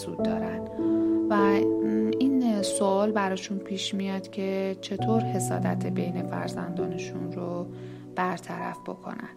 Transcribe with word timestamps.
حسود 0.00 0.22
دارن. 0.22 0.58
و 1.30 1.34
این 2.18 2.62
سوال 2.62 3.12
براشون 3.12 3.58
پیش 3.58 3.94
میاد 3.94 4.30
که 4.30 4.76
چطور 4.80 5.22
حسادت 5.22 5.86
بین 5.86 6.22
فرزندانشون 6.22 7.32
رو 7.32 7.66
برطرف 8.16 8.80
بکنن. 8.80 9.28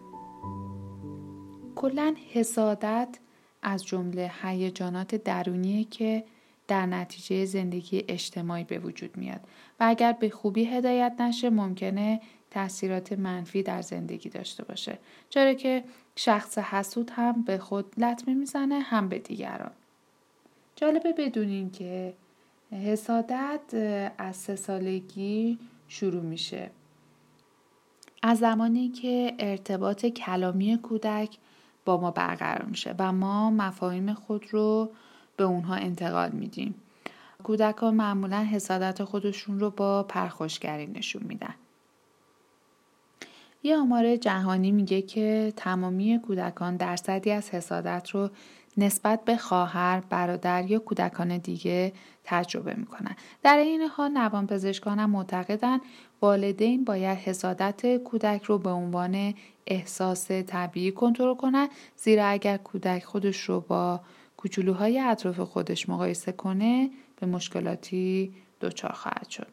کلا 1.76 2.14
حسادت 2.32 3.18
از 3.62 3.86
جمله 3.86 4.30
هیجانات 4.42 5.14
درونیه 5.14 5.84
که 5.84 6.24
در 6.68 6.86
نتیجه 6.86 7.44
زندگی 7.44 8.04
اجتماعی 8.08 8.64
به 8.64 8.78
وجود 8.78 9.16
میاد. 9.16 9.40
و 9.80 9.84
اگر 9.88 10.12
به 10.12 10.30
خوبی 10.30 10.64
هدایت 10.64 11.14
نشه 11.20 11.50
ممکنه 11.50 12.20
تاثیرات 12.50 13.12
منفی 13.12 13.62
در 13.62 13.82
زندگی 13.82 14.28
داشته 14.28 14.64
باشه. 14.64 14.98
چرا 15.30 15.54
که 15.54 15.84
شخص 16.16 16.58
حسود 16.58 17.10
هم 17.14 17.42
به 17.42 17.58
خود 17.58 17.94
لطمه 17.98 18.34
می‌زنه 18.34 18.80
هم 18.80 19.08
به 19.08 19.18
دیگران. 19.18 19.70
جالبه 20.76 21.12
بدونین 21.12 21.70
که 21.70 22.14
حسادت 22.70 23.60
از 24.18 24.36
سه 24.36 24.56
سالگی 24.56 25.58
شروع 25.88 26.22
میشه. 26.22 26.70
از 28.22 28.38
زمانی 28.38 28.88
که 28.88 29.34
ارتباط 29.38 30.06
کلامی 30.06 30.78
کودک 30.82 31.38
با 31.84 32.00
ما 32.00 32.10
برقرار 32.10 32.64
میشه 32.64 32.94
و 32.98 33.12
ما 33.12 33.50
مفاهیم 33.50 34.14
خود 34.14 34.46
رو 34.50 34.90
به 35.36 35.44
اونها 35.44 35.74
انتقال 35.74 36.30
میدیم. 36.30 36.74
کودکان 37.42 37.94
معمولا 37.94 38.44
حسادت 38.44 39.04
خودشون 39.04 39.60
رو 39.60 39.70
با 39.70 40.02
پرخوشگری 40.02 40.86
نشون 40.86 41.22
میدن. 41.22 41.54
یه 43.62 43.76
آمار 43.76 44.16
جهانی 44.16 44.72
میگه 44.72 45.02
که 45.02 45.52
تمامی 45.56 46.20
کودکان 46.26 46.76
درصدی 46.76 47.30
از 47.30 47.50
حسادت 47.50 48.10
رو 48.10 48.30
نسبت 48.76 49.24
به 49.24 49.36
خواهر، 49.36 50.00
برادر 50.00 50.70
یا 50.70 50.78
کودکان 50.78 51.38
دیگه 51.38 51.92
تجربه 52.24 52.74
می‌کنن. 52.74 53.16
در 53.42 53.56
این 53.56 53.82
حال 53.82 54.10
نوان 54.10 54.46
پزشکان 54.46 55.04
معتقدن 55.04 55.80
والدین 56.22 56.84
باید 56.84 57.18
حسادت 57.18 57.96
کودک 57.96 58.42
رو 58.42 58.58
به 58.58 58.70
عنوان 58.70 59.34
احساس 59.66 60.30
طبیعی 60.30 60.92
کنترل 60.92 61.34
کنن 61.34 61.68
زیرا 61.96 62.26
اگر 62.26 62.56
کودک 62.56 63.04
خودش 63.04 63.40
رو 63.40 63.60
با 63.60 64.00
کوچولوهای 64.36 65.00
اطراف 65.00 65.40
خودش 65.40 65.88
مقایسه 65.88 66.32
کنه 66.32 66.90
به 67.20 67.26
مشکلاتی 67.26 68.32
دچار 68.60 68.92
خواهد 68.92 69.28
شد. 69.28 69.46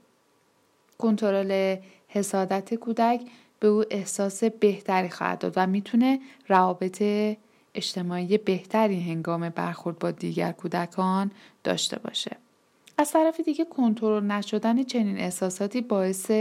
کنترل 0.97 1.77
حسادت 2.07 2.75
کودک 2.75 3.21
به 3.59 3.67
او 3.67 3.83
احساس 3.91 4.43
بهتری 4.43 5.09
خواهد 5.09 5.39
داد 5.39 5.53
و 5.55 5.67
می‌تونه 5.67 6.19
روابط 6.47 7.03
اجتماعی 7.75 8.37
بهتری 8.37 8.99
هنگام 8.99 9.49
برخورد 9.49 9.99
با 9.99 10.11
دیگر 10.11 10.51
کودکان 10.51 11.31
داشته 11.63 11.99
باشه. 11.99 12.37
از 12.97 13.11
طرف 13.11 13.39
دیگه 13.39 13.65
کنترل 13.65 14.23
نشدن 14.23 14.83
چنین 14.83 15.17
احساساتی 15.17 15.81
باعث 15.81 16.31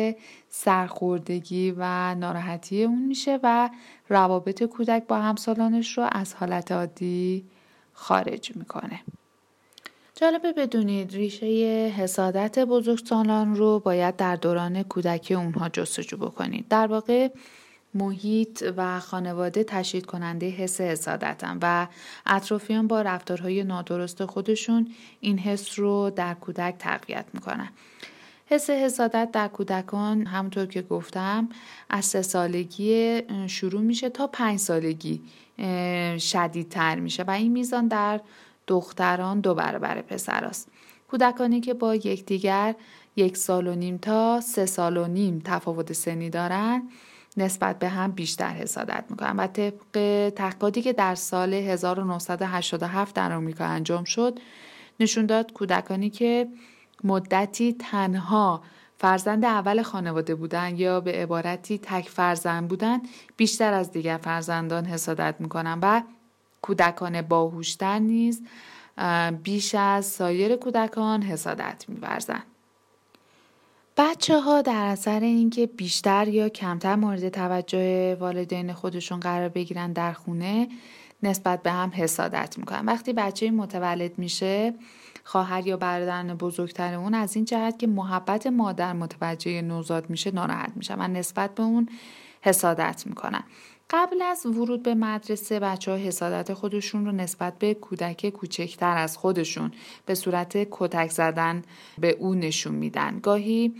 سرخوردگی 0.49 1.75
و 1.77 2.15
ناراحتی 2.15 2.85
اون 2.85 3.07
میشه 3.07 3.41
و 3.43 3.71
روابط 4.09 4.63
کودک 4.63 5.07
با 5.09 5.17
همسالانش 5.19 5.99
رو 5.99 6.09
از 6.13 6.35
حالت 6.35 6.73
عادی 6.73 7.45
خارج 7.93 8.57
می‌کنه. 8.57 9.01
جالبه 10.15 10.53
بدونید 10.53 11.13
ریشه 11.13 11.47
حسادت 11.97 12.59
بزرگسالان 12.59 13.57
رو 13.57 13.79
باید 13.79 14.17
در 14.17 14.37
دوران 14.37 14.83
کودکی 14.83 15.35
اونها 15.35 15.69
جستجو 15.69 16.17
بکنید. 16.17 16.69
در 16.69 16.87
واقع 16.87 17.29
محیط 17.95 18.65
و 18.77 19.01
خانواده 19.01 19.65
تشدید 19.65 20.07
کننده 20.07 20.49
حس 20.49 20.81
حسادتن 20.81 21.59
و 21.63 21.87
اطرافیان 22.27 22.87
با 22.87 23.03
رفتارهای 23.03 23.65
نادرست 23.65 24.25
خودشون 24.25 24.89
این 25.21 25.39
حس 25.39 25.79
رو 25.79 26.11
در 26.11 26.35
کودک 26.35 26.75
تقویت 26.79 27.25
می‌کنن. 27.33 27.69
حس 28.47 28.71
حسادت 28.71 29.29
در 29.33 29.49
کودکان 29.49 30.27
همونطور 30.27 30.67
که 30.67 30.83
گفتم 30.83 31.49
از 31.91 32.05
سه 32.05 32.23
سالگی 32.23 33.23
شروع 33.47 33.81
میشه 33.81 34.09
تا 34.09 34.27
پنج 34.27 34.59
سالگی 34.59 35.21
شدیدتر 36.19 36.99
میشه 37.01 37.23
و 37.23 37.31
این 37.31 37.53
میزان 37.53 37.89
در 37.89 38.21
دختران 38.67 39.41
دو 39.41 39.55
برابر 39.55 40.03
پسراست. 40.03 40.69
کودکانی 41.09 41.61
که 41.61 41.75
با 41.75 41.95
یکدیگر 41.95 42.75
یک 43.17 43.37
سال 43.37 43.67
و 43.67 43.75
نیم 43.75 43.99
تا 43.99 44.41
سه 44.41 44.67
سال 44.67 44.97
و 44.97 45.07
نیم 45.07 45.43
تفاوت 45.45 45.93
سنی 45.93 46.31
دارن 46.31 46.83
نسبت 47.37 47.79
به 47.79 47.89
هم 47.89 48.13
بیشتر 48.13 48.51
حسادت 48.51 49.05
می‌کنن. 49.11 49.37
و 49.37 49.47
طبق 49.47 50.33
تحقیقاتی 50.37 50.83
که 50.83 50.93
در 50.93 51.15
سال 51.15 51.55
1987 51.55 53.15
در 53.15 53.33
آمریکا 53.33 53.65
انجام 53.65 54.05
شد 54.05 54.39
نشون 55.01 55.27
داد 55.27 55.53
کودکانی 55.53 56.11
که 56.11 56.49
مدتی 57.05 57.73
تنها 57.73 58.63
فرزند 58.99 59.45
اول 59.45 59.83
خانواده 59.83 60.35
بودن 60.35 60.77
یا 60.77 61.01
به 61.01 61.13
عبارتی 61.13 61.79
تک 61.79 62.09
فرزند 62.09 62.69
بودن 62.69 62.99
بیشتر 63.37 63.73
از 63.73 63.93
دیگر 63.93 64.17
فرزندان 64.23 64.85
حسادت 64.85 65.35
می‌کنن 65.39 65.79
و 65.83 66.03
کودکان 66.63 67.23
باهوشتر 67.23 67.99
نیز 67.99 68.43
بیش 69.43 69.75
از 69.75 70.07
سایر 70.07 70.57
کودکان 70.57 71.23
حسادت 71.23 71.85
میورزند 71.89 72.43
بچه 74.03 74.41
ها 74.41 74.63
در 74.63 74.85
اثر 74.85 75.21
اینکه 75.21 75.67
بیشتر 75.67 76.29
یا 76.29 76.49
کمتر 76.49 76.97
مورد 76.97 77.29
توجه 77.29 78.15
والدین 78.15 78.73
خودشون 78.73 79.21
قرار 79.21 79.49
بگیرن 79.49 79.93
در 79.93 80.13
خونه 80.13 80.69
نسبت 81.23 81.63
به 81.63 81.71
هم 81.71 81.93
حسادت 81.95 82.59
می‌کنن. 82.59 82.87
وقتی 82.87 83.13
بچه 83.13 83.51
متولد 83.51 84.19
میشه 84.19 84.75
خواهر 85.25 85.67
یا 85.67 85.77
برادران 85.77 86.35
بزرگتر 86.35 86.95
اون 86.95 87.15
از 87.15 87.37
این 87.37 87.45
جهت 87.45 87.79
که 87.79 87.87
محبت 87.87 88.47
مادر 88.47 88.93
متوجه 88.93 89.63
نوزاد 89.63 90.11
میشه 90.11 90.31
ناراحت 90.31 90.73
میشه 90.77 90.95
و 90.95 91.09
نسبت 91.09 91.55
به 91.55 91.63
اون 91.63 91.89
حسادت 92.43 93.03
می‌کنن. 93.07 93.43
قبل 93.93 94.23
از 94.23 94.47
ورود 94.47 94.83
به 94.83 94.95
مدرسه 94.95 95.61
بچه 95.61 95.91
ها 95.91 95.97
حسادت 95.97 96.55
خودشون 96.55 97.07
رو 97.07 97.13
نسبت 97.13 97.59
به 97.59 97.75
کودک 97.75 98.29
کوچکتر 98.29 98.97
از 98.97 99.17
خودشون 99.17 99.73
به 100.07 100.15
صورت 100.15 100.69
کتک 100.71 101.11
زدن 101.11 101.63
به 101.99 102.11
او 102.11 102.35
نشون 102.35 102.75
میدن. 102.75 103.19
گاهی 103.19 103.75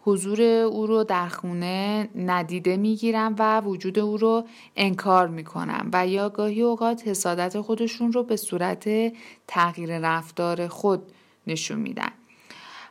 حضور 0.00 0.42
او 0.42 0.86
رو 0.86 1.04
در 1.04 1.28
خونه 1.28 2.08
ندیده 2.14 2.76
می‌گیرن 2.76 3.34
و 3.38 3.60
وجود 3.60 3.98
او 3.98 4.16
رو 4.16 4.44
انکار 4.76 5.28
می‌کنن 5.28 5.90
و 5.92 6.06
یا 6.06 6.28
گاهی 6.28 6.62
اوقات 6.62 7.08
حسادت 7.08 7.60
خودشون 7.60 8.12
رو 8.12 8.22
به 8.22 8.36
صورت 8.36 9.12
تغییر 9.46 9.98
رفتار 9.98 10.68
خود 10.68 11.02
نشون 11.46 11.78
میدن. 11.78 12.10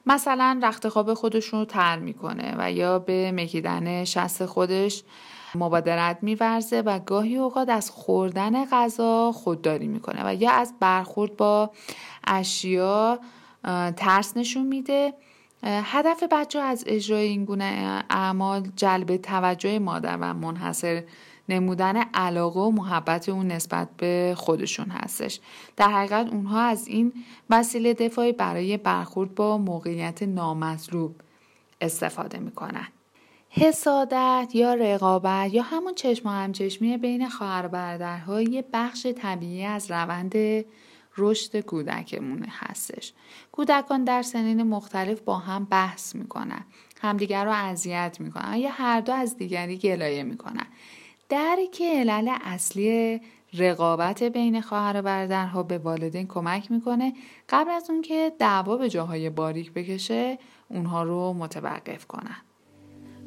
مثلا 0.06 0.60
رخت 0.64 0.90
خواب 0.90 1.14
خودشون 1.14 1.60
رو 1.60 1.66
تر 1.66 2.00
می‌کنه 2.00 2.56
و 2.58 2.72
یا 2.72 3.00
به 3.00 3.32
مکیدن 3.32 4.04
شست 4.04 4.46
خودش 4.46 5.04
مبادرت 5.56 6.18
میورزه 6.22 6.82
و 6.82 7.00
گاهی 7.00 7.38
اوقات 7.38 7.70
از 7.70 7.90
خوردن 7.92 8.66
غذا 8.66 9.32
خودداری 9.32 9.88
می‌کنه 9.88 10.22
و 10.26 10.34
یا 10.34 10.52
از 10.52 10.74
برخورد 10.80 11.38
با 11.38 11.72
اشیا 12.28 13.20
ترس 13.98 14.38
نشون 14.38 14.68
میده. 14.68 15.14
هدف 15.64 16.24
بچه 16.32 16.60
از 16.60 16.84
اجرای 16.88 17.28
این 17.28 17.46
گونه 17.46 18.04
اعمال 18.10 18.68
جلب 18.76 19.18
توجه 19.18 19.80
مادر 19.80 20.18
و 20.22 20.34
منحصر 20.34 21.04
نمودن 21.50 21.98
علاقه 21.98 22.60
و 22.60 22.72
محبت 22.72 23.30
اون 23.30 23.48
نسبت 23.48 23.90
به 23.98 24.34
خودشون 24.38 24.90
هستش. 24.90 25.40
در 25.78 25.90
حقیقت 25.90 26.28
اونها 26.34 26.62
از 26.62 26.88
این 26.88 27.14
وسیله 27.50 27.94
دفاعی 27.94 28.32
برای 28.32 28.78
برخورد 28.78 29.36
با 29.36 29.58
موقعیت 29.58 30.24
نامطلوب 30.24 31.16
استفاده 31.82 32.40
می‌کنن. 32.40 32.88
حسادت 33.58 34.50
یا 34.54 34.74
رقابت 34.74 35.54
یا 35.54 35.64
همون 35.64 35.94
چشم 35.94 36.30
و 36.30 36.32
همچشمی 36.32 36.98
بین 36.98 37.30
خواهر 37.30 37.68
برادرها 37.68 38.42
یه 38.42 38.66
بخش 38.74 39.06
طبیعی 39.08 39.66
از 39.66 39.92
روند 39.92 40.34
رشد 41.18 41.60
کودکمون 41.60 42.46
هستش. 42.50 43.14
کودکان 43.52 44.04
در 44.04 44.22
سنین 44.22 44.64
مختلف 44.64 45.22
با 45.22 45.38
هم 45.38 45.66
بحث 45.66 46.16
می‌کنن 46.16 46.66
همدیگر 47.02 47.46
رو 47.46 47.52
اذیت 47.52 48.18
می‌کنن 48.20 48.58
یا 48.58 48.70
هر 48.72 49.02
دو 49.02 49.14
از 49.14 49.38
دیگری 49.38 49.78
گلایه 49.78 50.24
می‌کنن. 50.24 50.68
درک 51.30 51.82
علل 51.82 52.36
اصلی 52.44 53.22
رقابت 53.54 54.24
بین 54.24 54.62
خواهر 54.62 54.98
و 54.98 55.02
برادرها 55.02 55.64
به 55.64 55.78
والدین 55.78 56.28
کمک 56.28 56.72
می‌کنه 56.72 57.14
قبل 57.50 57.72
از 57.72 57.90
اون 57.90 58.02
که 58.02 58.32
دعوا 58.40 58.78
به 58.78 58.90
جاهای 58.90 59.30
باریک 59.30 59.74
بکشه 59.74 60.38
اونها 60.70 61.04
رو 61.04 61.34
متوقف 61.34 62.06
کنن. 62.06 62.38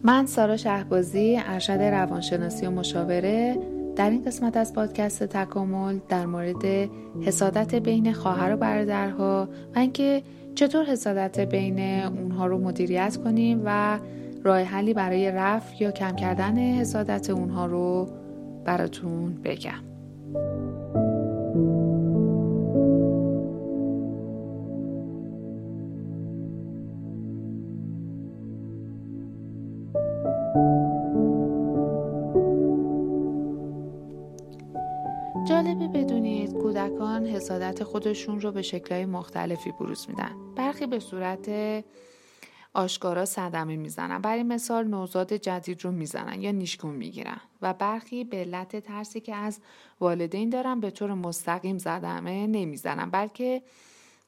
من 0.05 0.27
سارا 0.27 0.57
شهبازی 0.57 1.39
ارشد 1.47 1.73
روانشناسی 1.73 2.67
و 2.67 2.71
مشاوره 2.71 3.59
در 3.97 4.11
این 4.11 4.25
قسمت 4.25 4.57
از 4.57 4.73
پادکست 4.75 5.25
تکامل 5.25 5.99
در 6.09 6.27
مورد 6.27 6.91
حسادت 7.23 7.75
بین 7.75 8.13
خواهر 8.13 8.55
و 8.55 8.57
برادرها 8.57 9.49
و 9.75 9.79
اینکه 9.79 10.23
چطور 10.55 10.85
حسادت 10.85 11.41
بین 11.41 12.05
اونها 12.05 12.47
رو 12.47 12.59
مدیریت 12.59 13.17
کنیم 13.17 13.63
و 13.65 13.99
راه 14.45 14.61
حلی 14.61 14.95
برای 14.95 15.31
رفع 15.31 15.83
یا 15.83 15.91
کم 15.91 16.17
کردن 16.17 16.59
حسادت 16.59 17.31
اونها 17.31 17.67
رو 17.67 18.09
براتون 18.65 19.35
بگم. 19.45 19.89
خودشون 37.89 38.41
رو 38.41 38.53
به 38.53 38.63
شکلهای 38.63 39.07
مختلفی 39.07 39.73
بروز 39.73 40.07
میدن. 40.09 40.55
برخی 40.57 40.87
به 40.87 41.01
صورت 41.01 41.51
آشکارا 42.75 43.25
صدمه 43.25 43.77
می‌زنن. 43.77 44.19
برای 44.19 44.43
مثال 44.43 44.87
نوزاد 44.87 45.33
جدید 45.33 45.85
رو 45.85 45.91
می‌زنن 45.91 46.43
یا 46.43 46.51
نیشگون 46.51 46.95
می‌گیرن. 46.95 47.41
و 47.63 47.75
برخی 47.75 48.25
به 48.25 48.37
علت 48.37 48.77
ترسی 48.77 49.21
که 49.21 49.35
از 49.35 49.61
والدین 50.01 50.51
دارن 50.51 50.81
به 50.81 50.91
طور 50.91 51.15
مستقیم 51.15 51.79
زدمه 51.79 52.47
نمی‌زنن 52.47 53.11
بلکه 53.11 53.63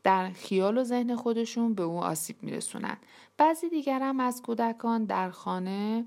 در 0.04 0.30
خیال 0.30 0.78
و 0.78 0.84
ذهن 0.84 1.16
خودشون 1.16 1.74
به 1.74 1.82
او 1.82 1.98
آسیب 1.98 2.36
میرسونن. 2.42 2.96
بعضی 3.38 3.68
دیگر 3.68 4.00
هم 4.00 4.20
از 4.20 4.42
کودکان 4.42 5.04
در 5.04 5.30
خانه 5.30 6.06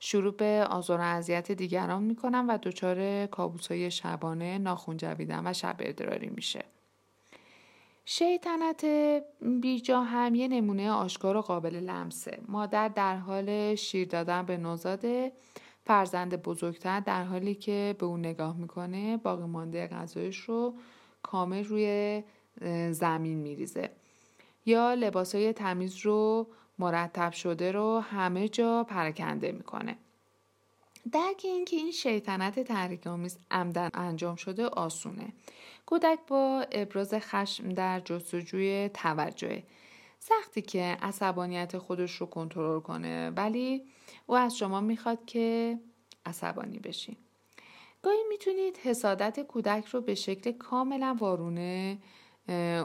شروع 0.00 0.34
به 0.34 0.66
آزار 0.70 0.98
و 0.98 1.02
اذیت 1.02 1.52
دیگران 1.52 2.02
می‌کنن 2.02 2.46
و 2.46 2.58
دچار 2.62 3.26
کابوسای 3.26 3.90
شبانه 3.90 4.58
ناخون 4.58 4.96
جویدن 4.96 5.46
و 5.46 5.52
شب 5.52 5.76
ادراری 5.78 6.30
میشه. 6.36 6.64
شیطنت 8.04 8.86
بیجا 9.60 10.00
هم 10.02 10.34
یه 10.34 10.48
نمونه 10.48 10.90
آشکار 10.90 11.36
و 11.36 11.40
قابل 11.40 11.74
لمسه. 11.74 12.38
مادر 12.48 12.88
در 12.88 13.16
حال 13.16 13.74
شیر 13.74 14.08
دادن 14.08 14.42
به 14.46 14.56
نوزاد 14.56 15.04
فرزند 15.84 16.42
بزرگتر 16.42 17.00
در 17.00 17.24
حالی 17.24 17.54
که 17.54 17.96
به 17.98 18.06
اون 18.06 18.20
نگاه 18.20 18.56
می‌کنه 18.56 19.16
باقی 19.16 19.44
مانده 19.44 19.86
غذایش 19.86 20.36
رو 20.36 20.74
کامل 21.22 21.64
روی 21.64 22.22
زمین 22.90 23.38
میریزه. 23.38 23.90
یا 24.66 24.94
لباسای 24.94 25.52
تمیز 25.52 25.96
رو 25.96 26.46
مرتب 26.78 27.32
شده 27.32 27.72
رو 27.72 27.98
همه 27.98 28.48
جا 28.48 28.84
پرکنده 28.84 29.52
می‌کنه. 29.52 29.96
درک 31.12 31.40
اینکه 31.44 31.76
این 31.76 31.90
شیطنت 31.90 32.60
تحریک 32.60 33.06
آمیز 33.06 33.38
عمدن 33.50 33.90
انجام 33.94 34.36
شده 34.36 34.66
آسونه. 34.66 35.32
کودک 35.86 36.18
با 36.26 36.66
ابراز 36.72 37.14
خشم 37.14 37.68
در 37.68 38.00
جستجوی 38.00 38.90
توجه 38.94 39.62
سختی 40.18 40.62
که 40.62 40.96
عصبانیت 41.02 41.78
خودش 41.78 42.14
رو 42.16 42.26
کنترل 42.26 42.80
کنه 42.80 43.30
ولی 43.30 43.84
او 44.26 44.36
از 44.36 44.58
شما 44.58 44.80
می‌خواد 44.80 45.24
که 45.24 45.78
عصبانی 46.26 46.78
بشین 46.78 47.16
گاهی 48.02 48.22
می‌تونید 48.28 48.76
حسادت 48.76 49.40
کودک 49.40 49.86
رو 49.86 50.00
به 50.00 50.14
شکل 50.14 50.52
کاملا 50.52 51.16
وارونه 51.18 51.98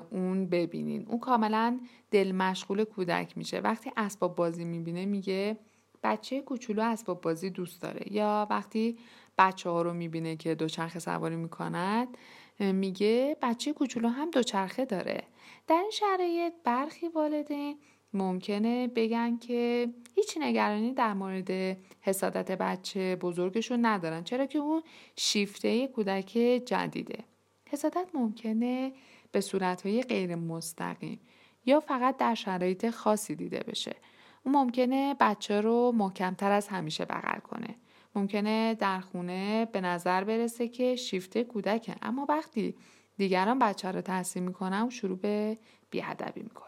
اون 0.10 0.50
ببینین 0.50 1.06
اون 1.08 1.20
کاملا 1.20 1.80
دل 2.12 2.32
مشغول 2.32 2.84
کودک 2.84 3.38
میشه. 3.38 3.60
وقتی 3.60 3.92
اسباب 3.98 4.36
بازی 4.36 4.66
می‌بینه 4.66 5.06
میگه 5.06 5.58
بچه 6.04 6.42
کوچولو 6.42 6.82
اسباب 6.82 7.22
بازی 7.22 7.50
دوست 7.50 7.82
داره. 7.82 8.14
یا 8.14 8.48
وقتی 8.50 8.98
بچه 9.38 9.70
ها 9.70 9.82
رو 9.82 9.94
می‌بینه 9.94 10.36
که 10.36 10.56
دوچرخه 10.56 11.00
سواری 11.00 11.36
می‌کند 11.36 12.18
میگه 12.60 13.38
بچه 13.42 13.74
کوچولو 13.74 14.10
هم 14.10 14.32
دوچرخه 14.32 14.86
داره. 14.86 15.24
در 15.68 15.76
این 15.76 15.92
شرایط 15.92 16.54
برخی 16.64 17.08
والدین 17.08 17.78
ممکنه 18.14 18.88
بگن 18.88 19.38
که 19.38 19.90
هیچ 20.16 20.38
نگرانی 20.38 20.94
در 20.94 21.14
مورد 21.14 21.78
حسادت 22.02 22.52
بچه 22.52 23.16
بزرگشون 23.16 23.86
ندارن 23.86 24.24
چرا 24.24 24.46
که 24.46 24.60
اون 24.60 24.84
شیفته 25.16 25.88
کودک 25.88 26.32
جدیده. 26.66 27.24
حسادت 27.70 28.08
ممکنه 28.14 28.92
به 29.32 29.42
صورتهای 29.42 30.02
غیر 30.02 30.36
مستقیم 30.36 31.20
یا 31.66 31.80
فقط 31.80 32.18
در 32.18 32.36
شرایط 32.36 32.90
خاصی 32.90 33.36
دیده 33.36 33.60
بشه. 33.60 33.96
اون 34.44 34.56
ممکنه 34.56 35.16
بچه 35.20 35.62
رو 35.62 35.92
محکمتر 35.96 36.52
از 36.52 36.68
همیشه 36.68 37.06
بغل 37.06 37.40
کنه. 37.40 37.76
ممکنه 38.18 38.76
در 38.76 39.00
خونه 39.00 39.66
به 39.66 39.82
نظر 39.82 40.24
برسه 40.24 40.68
که 40.68 40.96
شیفته 40.96 41.44
کودکه. 41.44 41.96
اما 42.02 42.26
وقتی 42.30 42.76
دیگران 43.18 43.60
بچه 43.60 43.92
رو 43.92 44.02
تحصیل 44.02 44.44
می‌کنن 44.44 44.88
و 44.88 44.90
شروع 44.90 45.18
به 45.18 45.58
بیهدبی 45.90 46.42
می‌کنه. 46.42 46.68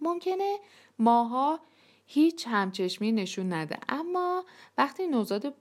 ممکنه 0.00 0.58
ماها 0.98 1.60
هیچ 2.06 2.46
همچشمی 2.50 3.12
نشون 3.12 3.52
نده. 3.52 3.78
اما 3.88 4.44
وقتی 4.78 5.06
نوزاد 5.06 5.54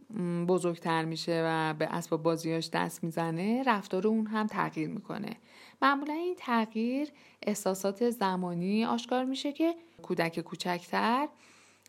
بزرگتر 0.48 1.06
میشه 1.06 1.44
و 1.46 1.74
به 1.74 1.86
اسباب 1.86 2.24
بازیاش 2.24 2.70
دست 2.70 3.04
می‌زنه 3.04 3.64
رفتار 3.68 4.08
اون 4.08 4.28
هم 4.28 4.48
تغییر 4.48 4.90
می‌کنه. 4.90 5.38
معمولا 5.82 6.14
این 6.14 6.36
تغییر 6.38 7.10
احساسات 7.42 8.10
زمانی 8.10 8.86
آشکار 8.86 9.26
میشه 9.26 9.52
که 9.52 9.76
کودک 10.02 10.40
کوچکتر 10.40 11.28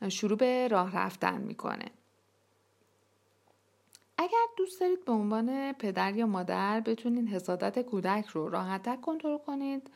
شروع 0.09 0.39
به 0.39 0.69
راه 0.69 0.97
رفتن 0.97 1.41
می‌کنه. 1.41 1.87
اگر 4.19 4.45
دوست 4.57 4.81
دارید 4.81 5.05
به 5.05 5.13
عنوان 5.13 5.73
پدر 5.73 6.17
یا 6.17 6.27
مادر 6.27 6.81
بتونید 6.81 7.29
حسادت 7.29 7.83
کودک 7.83 8.27
رو 8.27 8.49
راحتتر 8.49 8.97
کنترل 8.97 9.39
کنید 9.39 9.91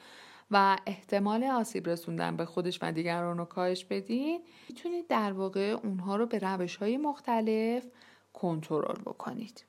و 0.51 0.77
احتمال 0.87 1.45
آسیب 1.45 1.89
رسوندن 1.89 2.37
به 2.37 2.45
خودش 2.45 2.79
و 2.83 2.93
دیگران 2.93 3.39
رو 3.39 3.45
کاهش 3.45 3.85
بدین 3.85 4.41
می‌تونید 4.69 5.07
در 5.07 5.33
واقع 5.33 5.77
اونها 5.83 6.17
رو 6.17 6.27
به 6.27 6.39
روش 6.39 6.77
های 6.77 6.97
مختلف 6.97 7.87
کنترل 8.33 9.01
بکنید. 9.01 9.65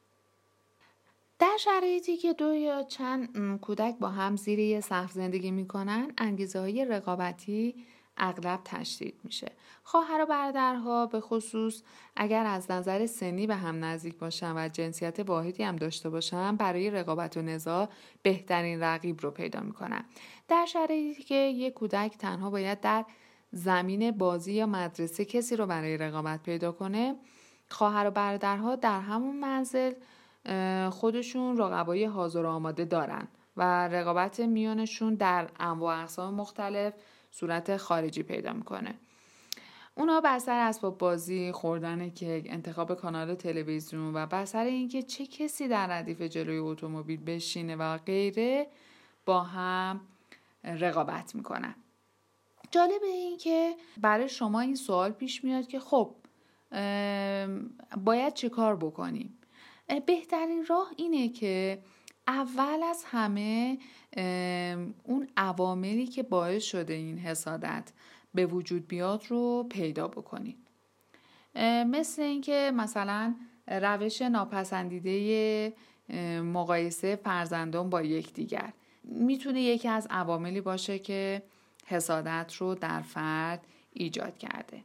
در 1.40 1.58
شرایطی 1.60 2.18
که 2.18 2.34
دو 2.34 2.54
یا 2.54 2.84
چند 2.84 3.60
کودک 3.62 3.96
با 4.00 4.10
هم 4.10 4.36
زیر 4.36 4.60
یه 4.60 4.82
سقف 4.82 5.12
زندگی 5.12 5.52
می‌کنن 5.52 6.12
انگیزه 6.18 6.60
های 6.60 6.86
رقابتی 6.86 7.86
اغلب 8.20 8.60
تشدید 8.66 9.20
میشه. 9.24 9.52
خواهر 9.84 10.22
و 10.22 10.26
برادرها 10.26 11.06
به 11.06 11.20
خصوص 11.20 11.82
اگر 12.16 12.46
از 12.46 12.72
نظر 12.72 13.06
سنی 13.06 13.48
به 13.48 13.56
هم 13.56 13.86
نزدیک 13.86 14.18
باشن 14.18 14.54
و 14.58 14.70
جنسیت 14.70 15.20
واحدی 15.20 15.64
هم 15.64 15.76
داشته 15.76 16.10
باشن 16.10 16.56
برای 16.56 16.90
رقابت 16.90 17.38
و 17.38 17.42
نزاع 17.42 17.90
بهترین 18.22 18.84
رقیب 18.84 19.22
رو 19.22 19.32
پیدا 19.32 19.60
می‌کنن. 19.60 20.06
در 20.48 20.66
شرایطی 20.66 21.24
که 21.24 21.36
یک 21.36 21.74
کودک 21.74 22.18
تنها 22.18 22.50
باید 22.50 22.82
در 22.82 23.06
زمین 23.52 24.12
بازی 24.12 24.54
یا 24.54 24.66
مدرسه 24.66 25.26
کسی 25.26 25.56
رو 25.56 25.66
برای 25.66 25.98
رقابت 25.98 26.44
پیدا 26.44 26.72
کنه 26.72 27.16
خواهر 27.70 28.08
و 28.08 28.12
برادرها 28.12 28.76
در 28.76 29.00
همون 29.00 29.40
منزل 29.40 29.94
خودشون 30.90 31.58
رقبای 31.58 32.06
حاضر 32.06 32.46
و 32.46 32.50
آماده 32.50 32.86
دارن 32.86 33.28
و 33.58 33.88
رقابت 33.88 34.40
میانشون 34.40 35.16
در 35.16 35.50
انواع 35.60 36.02
اقسام 36.02 36.34
مختلف 36.34 36.94
صورت 37.32 37.78
خارجی 37.78 38.24
پیدا 38.24 38.54
می‌کنه. 38.54 38.96
اونا 39.96 40.22
بر 40.22 40.40
سر 40.40 40.60
اسباب 40.60 40.98
بازی 40.98 41.52
خوردن 41.52 42.10
کیک 42.10 42.46
انتخاب 42.50 42.94
کانال 42.94 43.36
تلویزیون 43.36 44.16
و 44.16 44.26
بر 44.26 44.58
اینکه 44.58 45.02
چه 45.02 45.26
کسی 45.26 45.68
در 45.68 45.88
ردیف 45.88 46.22
جلوی 46.22 46.58
اتومبیل 46.58 47.24
بشینه 47.24 47.76
و 47.76 47.98
غیره 47.98 48.68
با 49.26 49.44
هم 49.44 50.02
رقابت 50.64 51.36
می‌کنن. 51.36 51.76
جالب 52.72 53.04
این 53.04 53.38
که 53.38 53.76
برای 53.98 54.30
شما 54.30 54.60
این 54.60 54.76
سوال 54.76 55.12
پیش 55.12 55.44
میاد 55.44 55.68
که 55.68 55.80
خب 55.80 56.16
باید 58.04 58.34
چه 58.34 58.50
کار 58.50 58.76
بکنیم؟ 58.76 59.38
بهترین 60.06 60.66
راه 60.66 60.92
اینه 60.98 61.30
که 61.30 61.84
اول 62.30 62.84
از 62.84 63.04
همه 63.08 63.78
اون 65.04 65.28
عواملی 65.38 66.08
که 66.08 66.24
باعث 66.24 66.64
شده 66.64 66.94
این 66.94 67.18
حسادت 67.18 67.92
به 68.34 68.46
وجود 68.46 68.88
بیاد 68.88 69.24
رو 69.28 69.68
پیدا 69.70 70.08
بکنید. 70.08 70.58
مثل 71.86 72.22
اینکه 72.22 72.72
مثلا 72.76 73.36
روش 73.68 74.22
ناپسندیده 74.22 75.74
مقایسه 76.44 77.16
فرزندان 77.16 77.90
با 77.90 78.02
یکدیگر. 78.02 78.74
می‌تونه 79.04 79.62
یکی 79.62 79.88
از 79.88 80.08
عواملی 80.10 80.62
باشه 80.62 81.00
که 81.00 81.44
حسادت 81.86 82.54
رو 82.58 82.76
در 82.76 83.02
فرد 83.02 83.68
ایجاد 83.94 84.38
کرده. 84.38 84.84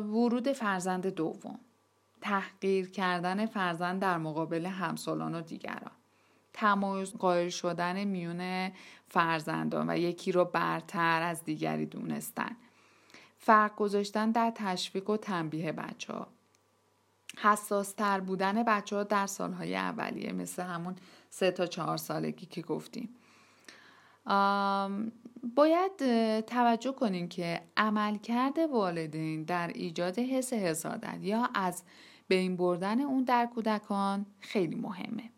ورود 0.00 0.52
فرزند 0.52 1.06
دوم. 1.06 1.58
تحقیر 2.20 2.90
کردن 2.90 3.46
فرزند 3.46 4.02
در 4.02 4.18
مقابل 4.18 4.66
همسالان 4.66 5.34
و 5.34 5.40
دیگران. 5.40 5.92
تمایز 6.60 7.12
قائل 7.12 7.48
شدن 7.48 8.04
میون 8.04 8.70
فرزندان 9.08 9.90
و 9.90 9.98
یکی 9.98 10.32
رو 10.32 10.44
برتر 10.44 11.22
از 11.22 11.44
دیگری 11.44 11.86
دونستن. 11.86 12.56
فرق 13.38 13.76
گذاشتن 13.76 14.30
در 14.30 14.52
تشویق 14.54 15.10
و 15.10 15.16
تنبیه 15.16 15.72
بچه 15.72 16.12
ها 16.12 16.26
حساس 17.38 17.92
تر 17.92 18.20
بودن 18.20 18.62
بچه 18.62 18.96
ها 18.96 19.02
در 19.02 19.26
سالهای 19.26 19.76
اولیه 19.76 20.32
مثل 20.32 20.62
همون 20.62 20.96
سه 21.30 21.50
تا 21.50 21.66
چهار 21.66 21.96
سالگی 21.96 22.46
که 22.46 22.62
گفتیم. 22.62 23.16
باید 25.56 25.96
توجه 26.40 26.92
کنیم 26.92 27.28
که 27.28 27.62
عملکرد 27.76 28.58
والدین 28.58 29.44
در 29.44 29.68
ایجاد 29.68 30.18
حس 30.18 30.52
حسادت 30.52 31.18
یا 31.20 31.48
از 31.54 31.82
بین 32.28 32.56
بردن 32.56 33.00
اون 33.00 33.24
در 33.24 33.46
کودکان 33.54 34.26
خیلی 34.40 34.76
مهمه. 34.76 35.30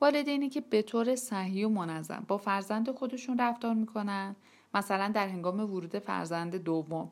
والدینی 0.00 0.48
که 0.48 0.60
به 0.60 0.82
طور 0.82 1.16
صحیح 1.16 1.66
و 1.66 1.68
منظم 1.68 2.24
با 2.28 2.38
فرزند 2.38 2.90
خودشون 2.90 3.38
رفتار 3.38 3.74
می‌کنن. 3.74 4.36
مثلا 4.74 5.08
در 5.14 5.28
هنگام 5.28 5.60
ورود 5.60 5.98
فرزند 5.98 6.56
دوم. 6.56 7.10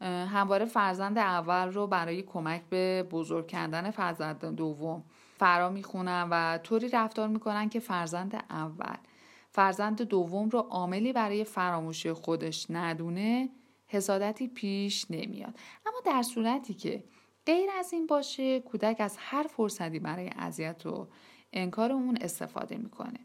همواره 0.00 0.64
فرزند 0.64 1.18
اول 1.18 1.68
رو 1.72 1.86
برای 1.86 2.22
کمک 2.22 2.62
به 2.70 3.02
بزرگ 3.10 3.46
کردن 3.46 3.90
فرزند 3.90 4.44
دوم 4.44 5.04
فرا 5.38 5.70
می‌خونن 5.70 6.28
و 6.30 6.58
طوری 6.58 6.88
رفتار 6.88 7.28
می‌کنن 7.28 7.68
که 7.68 7.80
فرزند 7.80 8.44
اول 8.50 8.96
فرزند 9.50 10.02
دوم 10.02 10.48
رو 10.48 10.58
عاملی 10.58 11.12
برای 11.12 11.44
فراموشی 11.44 12.12
خودش 12.12 12.66
ندونه 12.70 13.48
حسادتی 13.86 14.48
پیش 14.48 15.10
نمیاد. 15.10 15.58
اما 15.86 16.00
در 16.04 16.22
صورتی 16.22 16.74
که 16.74 17.04
غیر 17.46 17.70
از 17.78 17.92
این 17.92 18.06
باشه 18.06 18.60
کودک 18.60 18.96
از 19.00 19.16
هر 19.18 19.42
فرصتی 19.42 19.98
برای 19.98 20.30
اذیت 20.38 20.86
و 20.86 21.08
انکار 21.52 21.92
اون 21.92 22.18
استفاده 22.20 22.76
می‌کنه. 22.76 23.20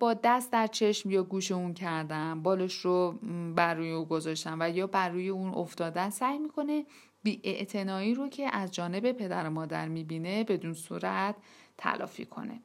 با 0.00 0.14
دست 0.14 0.52
در 0.52 0.66
چشم 0.66 1.10
یا 1.10 1.22
گوش 1.22 1.52
اون 1.52 1.74
کردن 1.74 2.42
بالش 2.42 2.74
رو 2.74 3.18
بر 3.56 3.74
روی 3.74 3.90
او 3.90 4.04
گذاشتن 4.04 4.56
و 4.62 4.70
یا 4.70 4.86
بر 4.86 5.08
روی 5.08 5.28
اون 5.28 5.54
افتادن 5.54 6.10
سعی 6.10 6.38
می‌کنه 6.38 6.86
بی 7.22 8.14
رو 8.16 8.28
که 8.28 8.56
از 8.56 8.72
جانب 8.72 9.12
پدر 9.12 9.46
و 9.46 9.50
مادر 9.50 9.88
می‌بینه 9.88 10.44
بدون 10.44 10.74
صورت 10.74 11.36
تلافی 11.78 12.24
کنه. 12.24 12.60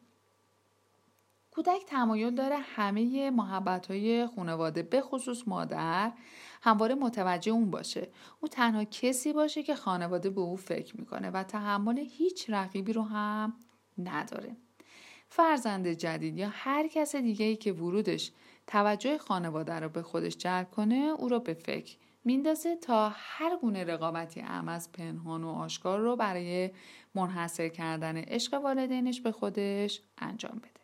کودک 1.51 1.85
تمایل 1.87 2.35
داره 2.35 2.57
همه 2.57 3.29
محبت 3.29 3.91
های 3.91 4.27
خانواده 4.35 4.83
به 4.83 5.01
خصوص 5.01 5.47
مادر 5.47 6.11
همواره 6.61 6.95
متوجه 6.95 7.51
اون 7.51 7.71
باشه. 7.71 8.09
او 8.39 8.47
تنها 8.47 8.83
کسی 8.83 9.33
باشه 9.33 9.63
که 9.63 9.75
خانواده 9.75 10.29
به 10.29 10.41
او 10.41 10.55
فکر 10.55 10.97
می‌کنه 10.97 11.29
و 11.29 11.43
تحمل 11.43 11.97
هیچ 11.97 12.49
رقیبی 12.49 12.93
رو 12.93 13.01
هم 13.01 13.53
نداره. 13.97 14.55
فرزند 15.29 15.87
جدید 15.87 16.37
یا 16.37 16.49
هر 16.51 16.87
کس 16.87 17.15
دیگه 17.15 17.45
ای 17.45 17.55
که 17.55 17.73
ورودش 17.73 18.31
توجه 18.67 19.17
خانواده 19.17 19.73
رو 19.73 19.89
به 19.89 20.01
خودش 20.01 20.37
جلب 20.37 20.71
کنه 20.71 20.95
او 20.95 21.29
رو 21.29 21.39
به 21.39 21.53
فکر 21.53 21.97
میندازه 22.25 22.75
تا 22.75 23.11
هر 23.15 23.57
گونه 23.57 23.83
رقابتی 23.83 24.41
ام 24.41 24.67
از 24.67 24.91
پنهان 24.91 25.43
و 25.43 25.49
آشکار 25.49 25.99
رو 25.99 26.15
برای 26.15 26.69
منحصر 27.15 27.67
کردن 27.67 28.17
عشق 28.17 28.53
والدینش 28.53 29.21
به 29.21 29.31
خودش 29.31 30.01
انجام 30.17 30.55
بده. 30.55 30.79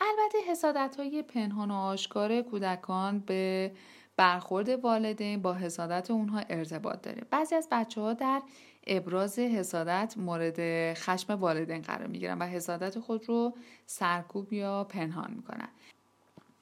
البته 0.00 0.38
حسادت 0.50 0.96
های 0.98 1.22
پنهان 1.22 1.70
و 1.70 1.74
آشکار 1.74 2.42
کودکان 2.42 3.18
به 3.18 3.72
برخورد 4.16 4.68
والدین 4.68 5.42
با 5.42 5.54
حسادت 5.54 6.10
اونها 6.10 6.42
ارتباط 6.50 7.02
داره. 7.02 7.26
بعضی 7.30 7.54
از 7.54 7.68
بچه 7.70 8.00
ها 8.00 8.12
در 8.12 8.42
ابراز 8.86 9.38
حسادت 9.38 10.14
مورد 10.16 10.94
خشم 10.94 11.32
والدین 11.32 11.82
قرار 11.82 12.06
می‌گیرن 12.06 12.38
و 12.38 12.46
حسادت 12.46 12.98
خود 12.98 13.28
رو 13.28 13.56
سرکوب 13.86 14.52
یا 14.52 14.84
پنهان 14.84 15.30
می‌کنن. 15.30 15.68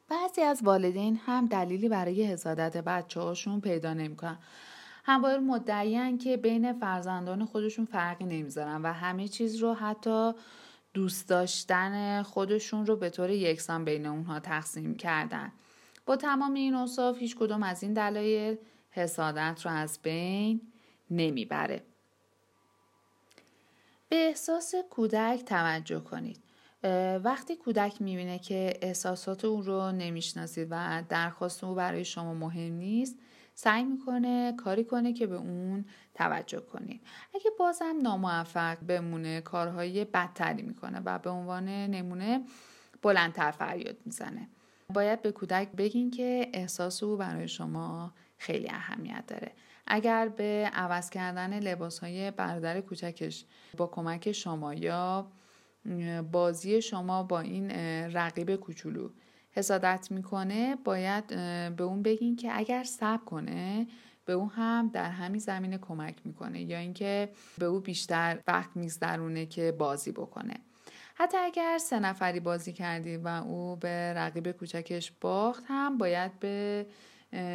بعضی 0.08 0.40
از 0.40 0.60
والدین 0.62 1.20
هم 1.26 1.46
دلیلی 1.46 1.88
برای 1.88 2.22
حسادت 2.22 2.76
بچه 2.76 3.20
هاشون 3.20 3.60
پیدا 3.60 3.94
نمی‌کنن. 3.94 4.38
همواره 5.04 5.38
مدعیان 5.38 6.18
که 6.18 6.36
بین 6.36 6.72
فرزندان 6.72 7.44
خودشون 7.44 7.84
فرقی 7.84 8.24
نمی‌ذارن 8.24 8.82
و 8.82 8.92
همه 8.92 9.28
چیز 9.28 9.56
رو 9.56 9.74
حتی 9.74 10.32
دوست 10.94 11.28
داشتن 11.28 12.22
خودشون 12.22 12.86
رو 12.86 12.96
به 12.96 13.10
طور 13.10 13.30
یکسان 13.30 13.84
بین 13.84 14.06
اونها 14.06 14.40
تقسیم 14.40 14.94
کردن 14.94 15.52
با 16.06 16.16
تمام 16.16 16.54
این 16.54 16.74
اصاف 16.74 17.18
هیچ 17.18 17.36
کدوم 17.36 17.62
از 17.62 17.82
این 17.82 17.92
دلایل 17.92 18.56
حسادت 18.90 19.60
رو 19.64 19.70
از 19.70 19.98
بین 20.02 20.60
نمی‌بره 21.10 21.82
به 24.10 24.16
احساس 24.16 24.74
کودک 24.90 25.44
توجه 25.46 26.00
کنید. 26.00 26.38
وقتی 27.24 27.56
کودک 27.56 28.02
می‌بینه 28.02 28.38
که 28.38 28.78
احساسات 28.82 29.44
او 29.44 29.62
رو 29.62 29.92
نمی‌شناسید 29.92 30.68
و 30.70 31.04
درخواست 31.08 31.64
او 31.64 31.74
برای 31.74 32.04
شما 32.04 32.34
مهم 32.34 32.72
نیست 32.72 33.18
سعی 33.54 33.84
می‌کنه 33.84 34.54
کاری 34.56 34.84
کنه 34.84 35.12
که 35.12 35.26
به 35.26 35.36
اون 35.36 35.84
توجه 36.14 36.60
کنید. 36.60 37.00
اگه 37.34 37.50
بازم 37.58 37.94
ناموفق 38.02 38.78
بمونه 38.78 39.40
کارهای 39.40 40.04
بدتری 40.04 40.62
می‌کنه 40.62 41.00
و 41.04 41.18
به 41.18 41.30
عنوان 41.30 41.68
نمونه 41.68 42.44
بلندتر 43.02 43.50
فریاد 43.50 43.96
می‌زنه. 44.04 44.48
باید 44.94 45.22
به 45.22 45.32
کودک 45.32 45.68
بگین 45.72 46.10
که 46.10 46.50
احساس 46.52 47.02
او 47.02 47.16
برای 47.16 47.48
شما 47.48 48.14
خیلی 48.38 48.68
اهمیت 48.70 49.24
داره. 49.26 49.52
اگر 49.92 50.28
به 50.28 50.70
عوض 50.74 51.10
کردن 51.10 51.58
لباس 51.60 51.98
های 51.98 52.30
برادر 52.30 52.80
کوچکش 52.80 53.44
با 53.76 53.86
کمک 53.86 54.32
شما 54.32 54.74
یا 54.74 55.32
بازی 56.32 56.82
شما 56.82 57.22
با 57.22 57.40
این 57.40 57.70
رقیب 58.14 58.56
کوچولو 58.56 59.08
حسادت 59.52 60.08
می‌کنه 60.10 60.76
باید 60.84 61.26
به 61.76 61.84
اون 61.84 62.02
بگین 62.02 62.36
که 62.36 62.58
اگر 62.58 62.84
صبر 62.84 63.24
کنه 63.24 63.86
به 64.24 64.32
او 64.32 64.50
هم 64.50 64.90
در 64.92 65.10
همین 65.10 65.40
زمینه 65.40 65.78
کمک 65.78 66.16
می‌کنه 66.24 66.62
یا 66.62 66.78
اینکه 66.78 67.28
به 67.58 67.66
او 67.66 67.80
بیشتر 67.80 68.38
وقت 68.46 68.70
میگذرونه 68.74 69.46
که 69.46 69.72
بازی 69.72 70.12
بکنه. 70.12 70.54
حتی 71.14 71.36
اگر 71.36 71.78
سه 71.78 71.98
نفری 72.00 72.40
بازی 72.40 72.72
کردی 72.72 73.16
و 73.16 73.28
او 73.28 73.76
به 73.76 74.14
رقیب 74.14 74.52
کوچکش 74.52 75.12
باخت 75.20 75.64
هم 75.66 75.98
باید 75.98 76.40
به 76.40 76.86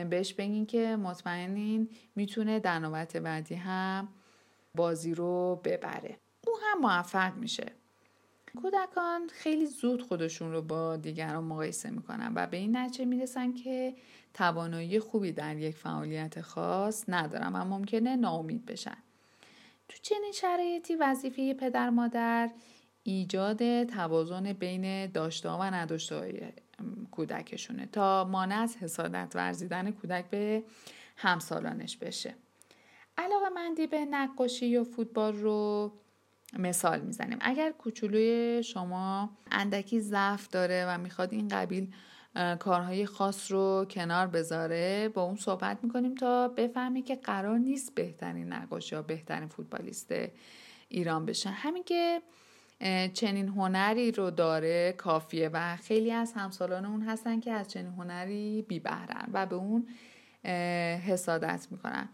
بهش 0.09 0.33
بگین 0.33 0.65
که 0.65 0.95
مطمئنین 0.95 1.89
می‌تونه 2.15 2.59
در 2.59 2.79
نوبت 2.79 3.17
بعدی 3.17 3.55
هم 3.55 4.07
بازی 4.75 5.13
رو 5.13 5.61
ببره. 5.63 6.17
او 6.47 6.53
هم 6.63 6.81
موفق 6.81 7.35
میشه. 7.35 7.65
کودکان 8.61 9.27
خیلی 9.27 9.65
زود 9.65 10.01
خودشون 10.01 10.51
رو 10.51 10.61
با 10.61 10.97
دیگران 10.97 11.43
مقایسه 11.43 11.89
می‌کنن 11.89 12.31
و 12.35 12.47
به 12.47 12.57
این 12.57 12.77
نتیجه 12.77 13.05
می‌رسن 13.05 13.53
که 13.53 13.95
توانایی 14.33 14.99
خوبی 14.99 15.31
در 15.31 15.57
یک 15.57 15.75
فعالیت 15.75 16.41
خاص 16.41 17.05
ندارن 17.07 17.53
و 17.53 17.65
ممکنه 17.65 18.15
ناامید 18.15 18.65
بشن. 18.65 18.97
تو 19.89 19.97
چنین 20.01 20.31
شرایطی 20.31 20.95
وظیفه 20.95 21.53
پدر 21.53 21.89
مادر 21.89 22.49
ایجاد 23.03 23.83
توازن 23.83 24.53
بین 24.53 25.05
داشته 25.05 25.49
و 25.49 25.61
نداشته 25.61 26.15
کودکشونه 27.11 27.85
تا 27.85 28.23
مانع 28.23 28.55
از 28.55 28.77
حسادت 28.77 29.31
ورزیدن 29.35 29.91
کودک 29.91 30.29
به 30.29 30.63
همسالانش 31.17 31.97
بشه. 31.97 32.35
علاقه 33.17 33.49
مندی 33.49 33.87
به 33.87 34.05
نقاشی 34.05 34.67
یا 34.67 34.83
فوتبال 34.83 35.35
رو 35.35 35.91
مثال 36.59 36.99
می‌زنیم. 36.99 37.37
اگر 37.41 37.71
کوچولوی 37.71 38.63
شما 38.63 39.29
اندکی 39.51 39.99
ضعف 39.99 40.47
داره 40.47 40.85
و 40.87 40.97
می‌خواد 40.97 41.33
این 41.33 41.47
قبیل 41.47 41.93
کارهای 42.59 43.05
خاص 43.05 43.51
رو 43.51 43.85
کنار 43.89 44.27
بذاره 44.27 45.09
با 45.09 45.23
اون 45.23 45.35
صحبت 45.35 45.83
می‌کنیم 45.83 46.15
تا 46.15 46.47
بفهمی 46.47 47.01
که 47.01 47.15
قرار 47.15 47.57
نیست 47.57 47.95
بهترین 47.95 48.53
نقاش 48.53 48.91
یا 48.91 49.01
بهترین 49.01 49.47
فوتبالیست 49.47 50.13
ایران 50.89 51.25
بشه. 51.25 51.49
همین 51.49 51.83
که 51.83 52.21
چنین 53.13 53.47
هنری 53.47 54.11
رو 54.11 54.31
داره 54.31 54.93
کافیه 54.97 55.49
و 55.53 55.75
خیلی 55.75 56.11
از 56.11 56.33
همسالان 56.33 56.85
اون 56.85 57.01
هستن 57.01 57.39
که 57.39 57.51
از 57.51 57.67
چنین 57.67 57.91
هنری 57.91 58.65
بی 58.67 58.79
بهرن 58.79 59.29
و 59.33 59.45
به 59.45 59.55
اون 59.55 59.87
حسادت 61.07 61.67
می‌کنن. 61.71 62.09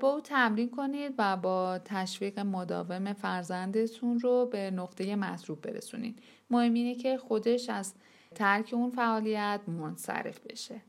با 0.00 0.08
او 0.08 0.20
تمرین 0.20 0.70
کنید 0.70 1.14
و 1.18 1.36
با 1.36 1.80
تشویق 1.84 2.38
مداوم 2.38 3.12
فرزندتون 3.12 4.18
رو 4.20 4.46
به 4.46 4.70
نقطه 4.70 5.16
مطلوب 5.16 5.60
برسونید. 5.60 6.18
مهم 6.50 6.74
اینه 6.74 6.94
که 6.94 7.18
خودش 7.18 7.68
از 7.68 7.94
ترک 8.34 8.70
اون 8.72 8.90
فعالیت 8.90 9.60
منصرف 9.66 10.40
بشه. 10.40 10.80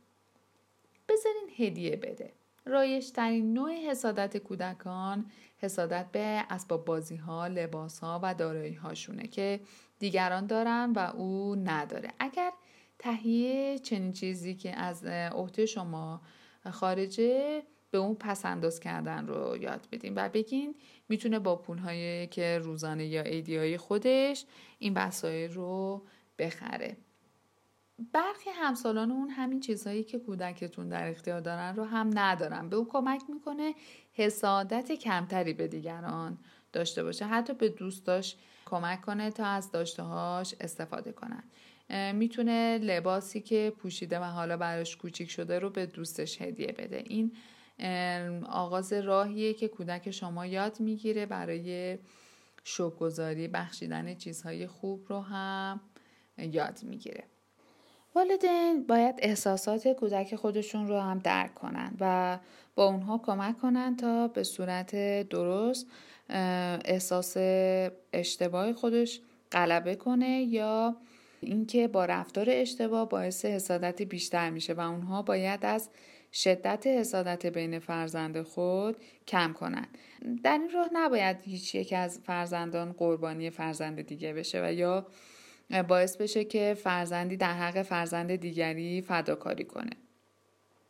بذارین 1.10 1.50
هدیه 1.58 1.96
بده. 1.96 2.34
رایشترین 2.66 3.54
نوع 3.54 3.72
حسادت 3.72 4.38
کودکان 4.38 5.26
حسادت 5.64 6.06
به 6.12 6.44
اسباب 6.50 6.86
بازی 6.86 7.16
ها، 7.16 7.48
لباس 7.48 8.00
ها 8.00 8.20
و 8.24 8.34
دارایی 8.34 8.74
هاشونه 8.74 9.28
که 9.28 9.60
دیگران 10.00 10.48
دارن 10.48 10.94
و 10.96 11.00
او 11.00 11.56
نداره. 11.56 12.10
اگر 12.20 12.52
تهیه 13.00 13.80
چنین 13.80 14.12
چیزی 14.12 14.56
که 14.56 14.76
از 14.76 15.06
عهده 15.06 15.66
شما 15.66 16.22
خارجه 16.72 17.64
به 17.92 17.98
اون 17.98 18.16
پس 18.16 18.46
انداز 18.46 18.80
کردن 18.80 19.28
رو 19.28 19.58
یاد 19.58 19.88
بدیم 19.92 20.14
و 20.16 20.30
بگین 20.30 20.76
می‌تونه 21.10 21.40
با 21.40 21.56
پولهایی 21.56 22.28
که 22.28 22.60
روزانه 22.64 23.06
یا 23.06 23.22
ایدیای 23.22 23.78
خودش 23.78 24.46
این 24.80 24.94
وسایل 24.94 25.54
رو 25.54 26.06
بخره 26.40 26.98
برخی 28.14 28.50
همسالان 28.50 29.12
اون 29.12 29.30
همین 29.30 29.60
چیزهایی 29.60 30.04
که 30.04 30.20
کودکتون 30.20 30.90
در 30.90 31.10
اختیار 31.10 31.40
دارن 31.40 31.76
رو 31.76 31.84
هم 31.84 32.10
ندارن 32.14 32.70
به 32.70 32.76
او 32.76 32.88
کمک 32.88 33.22
می‌کنه 33.30 33.74
حسادت 34.14 34.92
کمتری 34.92 35.54
به 35.54 35.68
دیگران 35.68 36.38
داشته 36.74 37.04
باشه. 37.04 37.26
حتی 37.26 37.54
به 37.54 37.70
دوستاش 37.70 38.36
کمک 38.66 39.02
کنه 39.02 39.32
تا 39.32 39.46
از 39.46 39.72
داشتههاش 39.72 40.56
استفاده 40.60 41.12
کنن. 41.12 41.44
می‌تونه 42.14 42.78
لباسی 42.78 43.42
که 43.42 43.74
پوشیده 43.78 44.20
و 44.20 44.24
حالا 44.24 44.58
براش 44.58 44.98
کوچیک 44.98 45.32
شده 45.32 45.60
رو 45.60 45.70
به 45.70 45.86
دوستش 45.86 46.42
هدیه 46.42 46.68
بده. 46.68 47.04
این 47.06 47.32
آغاز 48.46 48.94
راهیه 48.94 49.54
که 49.54 49.68
کودک 49.68 50.12
شما 50.12 50.46
یاد 50.46 50.80
می‌گیره 50.80 51.26
برای 51.26 51.98
شوکگذاری 52.64 53.48
بخشیدن 53.48 54.16
چیزهای 54.16 54.68
خوب 54.68 55.06
رو 55.10 55.20
هم 55.22 55.82
یاد 56.38 56.84
می‌گیره. 56.84 57.24
والدین 58.16 58.88
باید 58.88 59.16
احساسات 59.18 59.88
کودک 59.88 60.36
خودشون 60.36 60.88
رو 60.88 61.00
هم 61.00 61.20
درک 61.20 61.54
کنن 61.54 61.94
و 62.00 62.40
با 62.76 62.86
اونها 62.86 63.18
کمک 63.18 63.58
کنن 63.58 63.96
تا 63.98 64.28
به 64.28 64.44
صورت 64.44 64.96
درست 65.30 65.88
احساس 66.86 67.38
اشتباه 68.14 68.74
خودش 68.74 69.22
غلبه 69.52 69.96
کنه 69.96 70.44
یا 70.44 70.96
اینکه 71.42 71.88
با 71.88 72.06
رفتار 72.06 72.46
اشتباه 72.50 73.10
باعث 73.10 73.46
حسادت 73.46 74.02
بیشتر 74.02 74.50
میشه 74.50 74.74
و 74.74 74.80
اونها 74.80 75.22
باید 75.22 75.66
از 75.66 75.90
شدت 76.34 76.88
حسادت 76.88 77.46
بین 77.46 77.80
فرزند 77.80 78.42
خود 78.42 78.98
کم 79.28 79.54
کنند 79.54 79.98
در 80.44 80.58
این 80.58 80.70
راه 80.70 80.90
نباید 80.94 81.38
هیچ 81.42 81.76
یک 81.76 81.94
از 81.94 82.20
فرزندان 82.20 82.92
قربانی 82.92 83.50
فرزند 83.50 84.02
دیگه 84.02 84.34
بشه 84.34 84.66
و 84.66 84.74
یا 84.74 85.08
باعث 85.88 86.18
بشه 86.18 86.44
که 86.44 86.78
فرزندی 86.84 87.38
در 87.38 87.54
حق 87.54 87.82
فرزند 87.82 88.36
دیگری 88.36 89.02
فداکاری 89.02 89.64
کنه. 89.64 89.92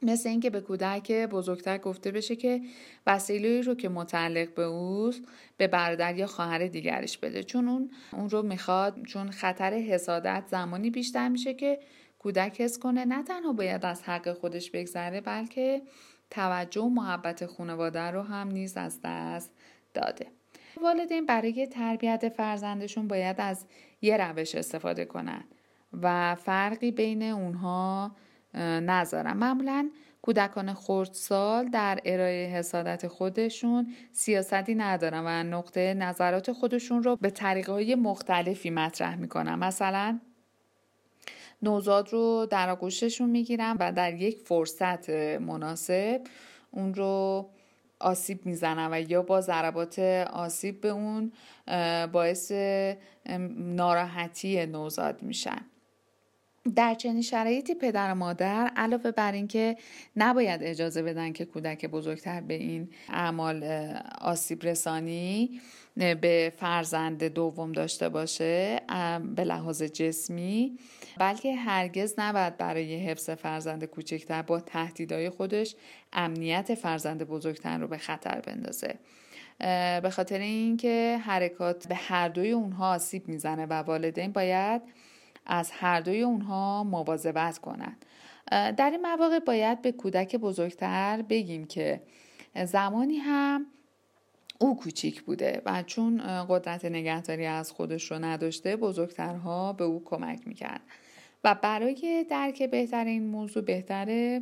مثل 0.01 0.29
اینکه 0.29 0.49
به 0.49 0.61
کودک 0.61 1.11
بزرگتر 1.11 1.77
گفته 1.77 2.11
بشه 2.11 2.35
که 2.35 2.61
وسیله 3.07 3.61
رو 3.61 3.75
که 3.75 3.89
متعلق 3.89 4.53
به 4.53 4.63
اوست 4.63 5.21
به 5.57 5.67
برادر 5.67 6.15
یا 6.15 6.27
خواهر 6.27 6.67
دیگرش 6.67 7.17
بده. 7.17 7.43
چون 7.43 7.67
اون 7.67 7.91
اون 8.13 8.29
رو 8.29 8.41
می‌خواد 8.41 9.05
چون 9.05 9.31
خطر 9.31 9.73
حسادت 9.73 10.43
زمانی 10.47 10.89
بیشتر 10.89 11.29
میشه 11.29 11.53
که 11.53 11.79
کودک 12.19 12.61
حس 12.61 12.79
کنه 12.79 13.05
نه 13.05 13.23
تنها 13.23 13.53
باید 13.53 13.85
از 13.85 14.03
حق 14.03 14.33
خودش 14.33 14.71
بگذره 14.71 15.21
بلکه 15.21 15.81
توجه 16.29 16.81
و 16.81 16.89
محبت 16.89 17.45
خانواده 17.45 18.01
رو 18.01 18.21
هم 18.21 18.47
نیز 18.47 18.77
از 18.77 18.99
دست 19.03 19.51
داده. 19.93 20.27
والدین 20.81 21.25
برای 21.25 21.67
تربیت 21.67 22.29
فرزندشون 22.29 23.07
باید 23.07 23.35
از 23.39 23.65
یه 24.01 24.17
روش 24.17 24.55
استفاده 24.55 25.05
کنن 25.05 25.43
و 26.01 26.35
فرقی 26.35 26.91
بین 26.91 27.23
اونها 27.23 28.15
نذارن. 28.55 29.33
معمولا 29.33 29.89
کودکان 30.21 30.73
خردسال 30.73 31.69
در 31.69 31.99
ارائه 32.05 32.47
حسادت 32.47 33.07
خودشون 33.07 33.93
سیاستی 34.11 34.75
ندارن 34.75 35.23
و 35.25 35.57
نقطه 35.57 35.93
نظرات 35.93 36.51
خودشون 36.51 37.03
رو 37.03 37.15
به 37.15 37.29
طریقه 37.29 37.71
های 37.71 37.95
مختلفی 37.95 38.69
مطرح 38.69 39.15
می‌کنن. 39.15 39.55
مثلا 39.55 40.19
نوزاد 41.61 42.09
رو 42.09 42.47
در 42.49 42.69
آغوششون 42.69 43.29
می‌گیرن 43.29 43.77
و 43.79 43.91
در 43.91 44.13
یک 44.13 44.37
فرصت 44.37 45.09
مناسب 45.39 46.21
اون 46.71 46.93
رو 46.93 47.49
آسیب 48.03 48.45
می‌زنن 48.45 48.89
و 48.91 49.11
یا 49.11 49.21
با 49.21 49.41
ضربات 49.41 49.99
آسیب 50.33 50.81
به 50.81 50.89
اون 50.89 51.31
باعث 52.11 52.51
ناراحتی 53.57 54.65
نوزاد 54.65 55.23
میشن. 55.23 55.61
در 56.75 56.93
چنین 56.93 57.21
شرایطی 57.21 57.75
پدر 57.75 58.11
و 58.11 58.15
مادر 58.15 58.71
علاوه 58.75 59.11
بر 59.11 59.31
اینکه 59.31 59.77
نباید 60.15 60.63
اجازه 60.63 61.03
بدن 61.03 61.33
که 61.33 61.45
کودک 61.45 61.85
بزرگتر 61.85 62.41
به 62.41 62.53
این 62.53 62.89
اعمال 63.09 63.63
آسیب 64.21 64.63
رسانی 64.63 65.61
به 65.95 66.53
فرزند 66.57 67.23
دوم 67.23 67.71
داشته 67.71 68.09
باشه 68.09 68.81
به 69.35 69.43
لحاظ 69.43 69.83
جسمی 69.83 70.77
بلکه 71.17 71.55
هرگز 71.55 72.13
نباید 72.17 72.57
برای 72.57 72.95
حفظ 72.95 73.29
فرزند 73.29 73.83
کوچکتر 73.83 74.41
با 74.41 74.59
تهدیدهای 74.59 75.29
خودش 75.29 75.75
امنیت 76.13 76.75
فرزند 76.75 77.23
بزرگتر 77.23 77.77
رو 77.77 77.87
به 77.87 77.97
خطر 77.97 78.39
بندازه. 78.39 78.95
به 80.03 80.09
خاطر 80.11 80.39
اینکه 80.39 81.19
حرکات 81.23 81.87
به 81.87 81.95
هر 81.95 82.29
دوی 82.29 82.51
اونها 82.51 82.93
آسیب 82.93 83.27
می‌زنه 83.27 83.65
و 83.65 83.73
والدین 83.73 84.31
باید 84.31 84.81
از 85.45 85.71
هر 85.71 85.99
دوی 85.99 86.21
اونها 86.21 86.83
مواظبت 86.83 87.57
کنند 87.57 88.05
در 88.51 88.89
این 88.91 89.01
مواقع 89.01 89.39
باید 89.39 89.81
به 89.81 89.91
کودک 89.91 90.35
بزرگتر 90.35 91.21
بگیم 91.21 91.65
که 91.65 92.01
زمانی 92.65 93.17
هم 93.17 93.65
او 94.63 94.77
کوچیک 94.77 95.21
بوده 95.21 95.61
و 95.65 95.83
چون 95.83 96.21
قدرت 96.49 96.85
نگهداری 96.85 97.45
از 97.45 97.71
خودش 97.71 98.11
رو 98.11 98.19
نداشته 98.19 98.75
بزرگترها 98.75 99.73
به 99.73 99.83
او 99.83 100.03
کمک 100.05 100.47
می‌کرد. 100.47 100.81
و 101.43 101.55
برای 101.55 102.25
درک 102.29 102.63
بهتر 102.63 103.05
این 103.05 103.27
موضوع 103.27 103.63
بهتره 103.63 104.41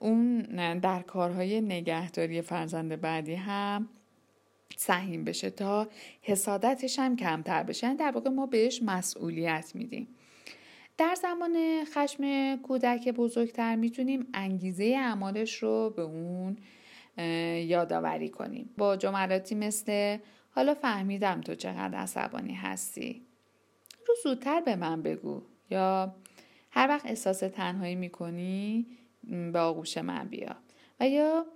اون 0.00 0.42
در 0.78 1.02
کارهای 1.02 1.60
نگهداری 1.60 2.42
فرزند 2.42 3.00
بعدی 3.00 3.34
هم 3.34 3.88
سهیم 4.76 5.24
بشه 5.24 5.50
تا 5.50 5.88
حسادتش 6.22 6.98
هم 6.98 7.16
کمتر 7.16 7.62
بشه. 7.62 7.86
یعنی 7.86 7.98
در 7.98 8.10
واقع 8.10 8.30
ما 8.30 8.46
بهش 8.46 8.82
مسئولیت 8.82 9.72
میدیم. 9.74 10.08
در 10.98 11.14
زمان 11.14 11.84
خشم 11.94 12.56
کودک 12.56 13.08
بزرگتر 13.08 13.76
می‌تونیم 13.76 14.26
انگیزه 14.34 14.84
اعمالش 14.84 15.62
رو 15.62 15.92
به 15.96 16.02
اون 16.02 16.56
یادآوری 17.66 18.28
کنیم. 18.28 18.70
با 18.78 18.96
جملاتی 18.96 19.54
مثل 19.54 20.18
حالا 20.50 20.74
فهمیدم 20.74 21.40
تو 21.40 21.54
چقدر 21.54 21.98
عصبانی 21.98 22.54
هستی. 22.54 23.22
رو 24.08 24.14
زودتر 24.22 24.60
به 24.60 24.76
من 24.76 25.02
بگو. 25.02 25.42
یا 25.70 26.14
هر 26.70 26.88
وقت 26.88 27.06
احساس 27.06 27.38
تنهایی 27.38 27.94
می‌کنی 27.94 28.86
به 29.52 29.58
آغوش 29.58 29.98
من 29.98 30.28
بیا. 30.28 30.56
و 31.00 31.08
یا 31.08 31.46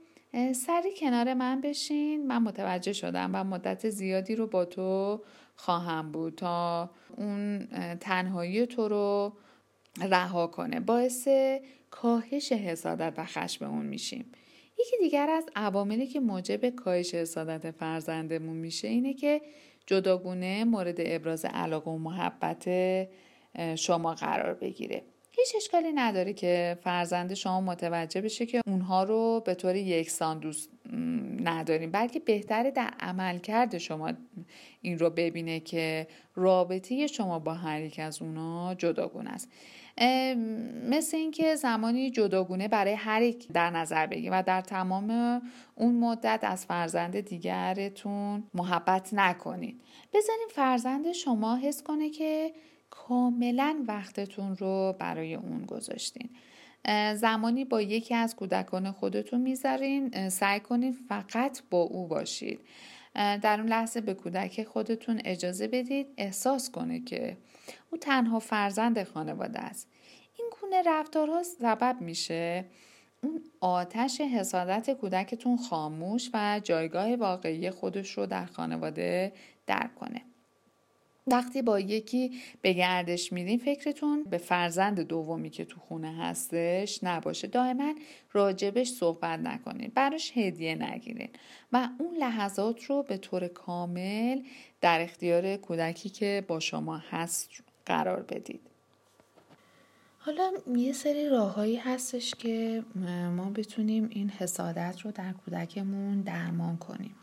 سری 0.54 0.90
کنار 0.96 1.34
من 1.34 1.60
بشین. 1.60 2.26
من 2.26 2.42
متوجه 2.42 2.92
شدم 2.92 3.30
و 3.34 3.44
مدت 3.44 3.90
زیادی 3.90 4.34
رو 4.34 4.46
با 4.46 4.64
تو 4.64 5.22
خواهم 5.56 6.12
بود 6.12 6.34
تا 6.34 6.90
اون 7.16 7.66
تنهایی 8.00 8.66
تو 8.66 8.88
رو 8.88 9.32
رها 10.00 10.46
کنه. 10.46 10.80
باعث 10.80 11.28
کاهش 11.90 12.52
حسادت 12.52 13.14
و 13.16 13.24
خشم 13.24 13.64
اون 13.64 13.86
میشیم. 13.86 14.32
یکی 14.82 14.96
دیگر 15.00 15.30
از 15.30 15.44
عواملی 15.56 16.06
که 16.06 16.20
موجب 16.20 16.70
کاهش 16.70 17.14
حسادت 17.14 17.70
فرزندمون 17.70 18.56
میشه 18.56 18.88
اینه 18.88 19.14
که 19.14 19.40
جداگونه 19.86 20.64
مورد 20.64 20.96
ابراز 20.98 21.44
علاقه 21.44 21.90
و 21.90 21.98
محبت 21.98 22.68
شما 23.74 24.14
قرار 24.14 24.54
بگیره. 24.54 25.02
هیچ 25.30 25.52
اشکالی 25.56 25.92
نداره 25.92 26.32
که 26.32 26.78
فرزند 26.84 27.34
شما 27.34 27.60
متوجه 27.60 28.20
بشه 28.20 28.46
که 28.46 28.60
اونها 28.66 29.04
رو 29.04 29.42
به 29.46 29.54
طور 29.54 29.76
یکسان 29.76 30.38
دوست 30.38 30.70
نداریم. 31.42 31.90
بلکه 31.90 32.20
بهتره 32.20 32.70
در 32.70 32.94
عملکرد 33.00 33.78
شما 33.78 34.12
این 34.80 34.98
رو 34.98 35.10
ببینه 35.10 35.60
که 35.60 36.06
رابطه 36.34 37.06
شما 37.06 37.38
با 37.38 37.54
هر 37.54 37.80
یک 37.80 37.98
از 37.98 38.22
اونا 38.22 38.74
جداگونه 38.74 39.30
است. 39.30 39.48
مثل 40.88 41.16
اینکه 41.16 41.56
زمانی 41.56 42.10
جداگونه 42.10 42.68
برای 42.68 42.94
هر 42.94 43.22
یک 43.22 43.48
در 43.48 43.70
نظر 43.70 44.06
بگیم 44.06 44.32
و 44.32 44.42
در 44.42 44.60
تمام 44.60 45.40
اون 45.74 45.94
مدت 45.94 46.40
از 46.42 46.66
فرزند 46.66 47.20
دیگرتون 47.20 48.42
محبت 48.54 49.08
نکنید. 49.12 49.80
بزنین 50.12 50.48
فرزند 50.50 51.12
شما 51.12 51.56
حس 51.56 51.82
کنه 51.82 52.10
که 52.10 52.52
کاملا 52.90 53.84
وقتتون 53.88 54.56
رو 54.56 54.94
برای 54.98 55.34
اون 55.34 55.62
گذاشتین. 55.66 56.30
زمانی 57.14 57.64
با 57.64 57.82
یکی 57.82 58.14
از 58.14 58.36
کودکان 58.36 58.90
خودتون 58.90 59.40
می‌ذارین 59.40 60.28
سعی 60.28 60.60
کنید 60.60 60.94
فقط 61.08 61.62
با 61.70 61.78
او 61.78 62.06
باشید. 62.06 62.60
در 63.14 63.60
اون 63.60 63.68
لحظه 63.68 64.00
به 64.00 64.14
کودک 64.14 64.64
خودتون 64.64 65.20
اجازه 65.24 65.68
بدید 65.68 66.06
احساس 66.16 66.70
کنه 66.70 67.00
که 67.00 67.36
او 67.90 67.98
تنها 67.98 68.38
فرزند 68.38 69.02
خانواده 69.02 69.58
است. 69.58 69.88
این 70.38 70.50
گونه 70.60 70.82
رفتارها 70.86 71.42
سبب 71.42 71.96
میشه 72.00 72.64
اون 73.22 73.42
آتش 73.60 74.20
حسادت 74.20 74.90
کودکتون 74.90 75.56
خاموش 75.56 76.30
و 76.34 76.60
جایگاه 76.64 77.16
واقعی 77.16 77.70
خودش 77.70 78.18
رو 78.18 78.26
در 78.26 78.46
خانواده 78.46 79.32
درک 79.66 79.94
کنه. 79.94 80.22
وقتی 81.26 81.62
با 81.62 81.80
یکی 81.80 82.40
به 82.62 82.72
گردش 82.72 83.32
میرین 83.32 83.58
فکرتون 83.58 84.24
به 84.24 84.38
فرزند 84.38 85.00
دومی 85.00 85.50
که 85.50 85.64
تو 85.64 85.80
خونه 85.80 86.16
هستش 86.16 87.04
نباشه. 87.04 87.46
دائما 87.46 87.94
راجبش 88.32 88.88
صحبت 88.88 89.40
نکنین 89.40 89.92
براش 89.94 90.32
هدیه 90.36 90.74
نگیرین 90.74 91.28
و 91.72 91.88
اون 91.98 92.16
لحظات 92.16 92.84
رو 92.84 93.02
به 93.02 93.16
طور 93.16 93.48
کامل 93.48 94.42
در 94.80 95.00
اختیار 95.00 95.56
کودکی 95.56 96.08
که 96.08 96.44
با 96.48 96.60
شما 96.60 96.96
هست 96.96 97.50
قرار 97.86 98.22
بدید. 98.22 98.60
حالا 100.18 100.52
یه 100.76 100.92
سری 100.92 101.28
راههایی 101.28 101.76
هستش 101.76 102.34
که 102.34 102.84
ما 103.36 103.50
بتونیم 103.50 104.08
این 104.10 104.28
حسادت 104.28 105.00
رو 105.00 105.10
در 105.10 105.32
کودکمون 105.32 106.20
درمان 106.20 106.76
کنیم. 106.76 107.14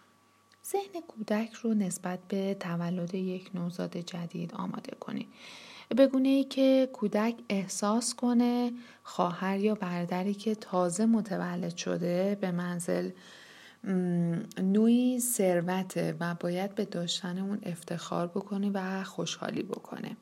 ذهن 0.72 1.02
کودک 1.08 1.54
رو 1.54 1.74
نسبت 1.74 2.20
به 2.28 2.54
تولد 2.60 3.16
یک 3.16 3.52
نوزاد 3.54 3.98
جدید 3.98 4.54
آماده 4.54 4.96
کنید 5.00 5.28
بگونه 5.98 6.30
ای 6.30 6.44
که 6.44 6.90
کودک 6.94 7.36
احساس 7.50 8.16
کنه 8.16 8.72
خواهر 9.04 9.60
یا 9.60 9.76
برادری 9.76 10.34
که 10.34 10.56
تازه 10.56 11.06
متولد 11.06 11.76
شده 11.76 12.38
به 12.42 12.52
منزل 12.52 13.10
نوعی 14.64 15.20
ثروته 15.20 16.16
و 16.20 16.36
باید 16.40 16.76
به 16.76 16.86
داشتن 16.86 17.38
اون 17.38 17.60
افتخار 17.64 18.28
بکنه 18.28 18.72
و 18.74 19.04
خوشحالی 19.04 19.64
بکنه. 19.64 20.18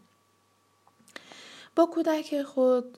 با 1.76 1.86
کودک 1.86 2.42
خود 2.42 2.98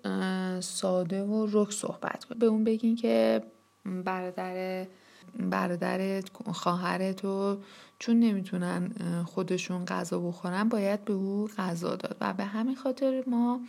ساده 0.60 1.24
و 1.24 1.48
رک 1.52 1.72
صحبت 1.72 2.26
کن. 2.26 2.40
به 2.40 2.46
اون 2.46 2.64
بگین 2.64 2.96
که 2.96 3.44
برادر 3.86 4.86
برادر 5.40 6.22
خواهر 6.52 7.12
تو 7.12 7.58
چون 8.00 8.20
نمی‌تونن 8.20 8.92
خودشون 9.26 9.86
غذا 9.86 10.20
بخورن 10.20 10.70
باید 10.70 11.06
به 11.06 11.14
او 11.14 11.48
غذا 11.58 11.96
داد. 11.96 12.18
و 12.22 12.34
به 12.34 12.44
همین 12.46 12.76
خاطر 12.76 13.24
ما 13.28 13.62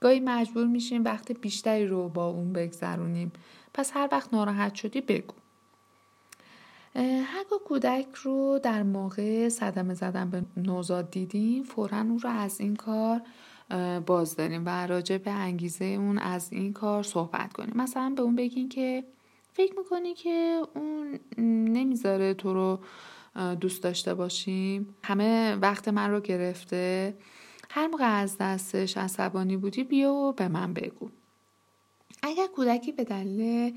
گاهی 0.00 0.20
مجبور 0.20 0.66
میشیم 0.66 1.04
وقت 1.04 1.32
بیشتری 1.32 1.86
رو 1.86 2.08
با 2.08 2.26
اون 2.26 2.52
بگذرونیم. 2.52 3.32
پس 3.74 3.90
هر 3.94 4.08
وقت 4.12 4.34
ناراحت 4.34 4.74
شدی 4.74 5.00
بگو. 5.00 5.34
هرگاه 7.24 7.58
کودک 7.66 8.06
رو 8.14 8.60
در 8.62 8.82
موقع 8.82 9.48
صدمه 9.48 9.94
زدن 9.94 10.30
به 10.30 10.42
نوزاد 10.56 11.10
دیدیم 11.10 11.62
فورا 11.62 11.98
اون 11.98 12.18
رو 12.18 12.30
از 12.30 12.60
این 12.60 12.76
کار 12.76 13.22
باز 14.06 14.36
داریم 14.36 14.62
و 14.66 14.86
راجع 14.86 15.18
به 15.18 15.30
انگیزه 15.30 15.84
اون 15.84 16.18
از 16.18 16.52
این 16.52 16.72
کار 16.72 17.02
صحبت 17.02 17.52
کنیم. 17.52 17.72
مثلا 17.74 18.12
به 18.16 18.22
اون 18.22 18.36
بگین 18.36 18.68
که 18.68 19.04
فکر 19.58 19.78
می‌کنی 19.78 20.14
که 20.14 20.62
اون 20.74 21.20
نمی‌ذاره 21.72 22.34
تو 22.34 22.54
رو 22.54 22.80
دوست 23.54 23.82
داشته 23.82 24.14
باشیم؟ 24.14 24.94
همه 25.04 25.54
وقت 25.54 25.88
من 25.88 26.10
رو 26.10 26.20
گرفته. 26.20 27.16
هر 27.70 27.86
موقع 27.86 28.20
از 28.20 28.36
دستش 28.40 28.96
عصبانی 28.96 29.56
بودی 29.56 29.84
بیا 29.84 30.12
و 30.12 30.32
به 30.32 30.48
من 30.48 30.72
بگو. 30.72 31.10
اگر 32.22 32.46
کودکی 32.46 32.92
به 32.92 33.04
دلیل 33.04 33.74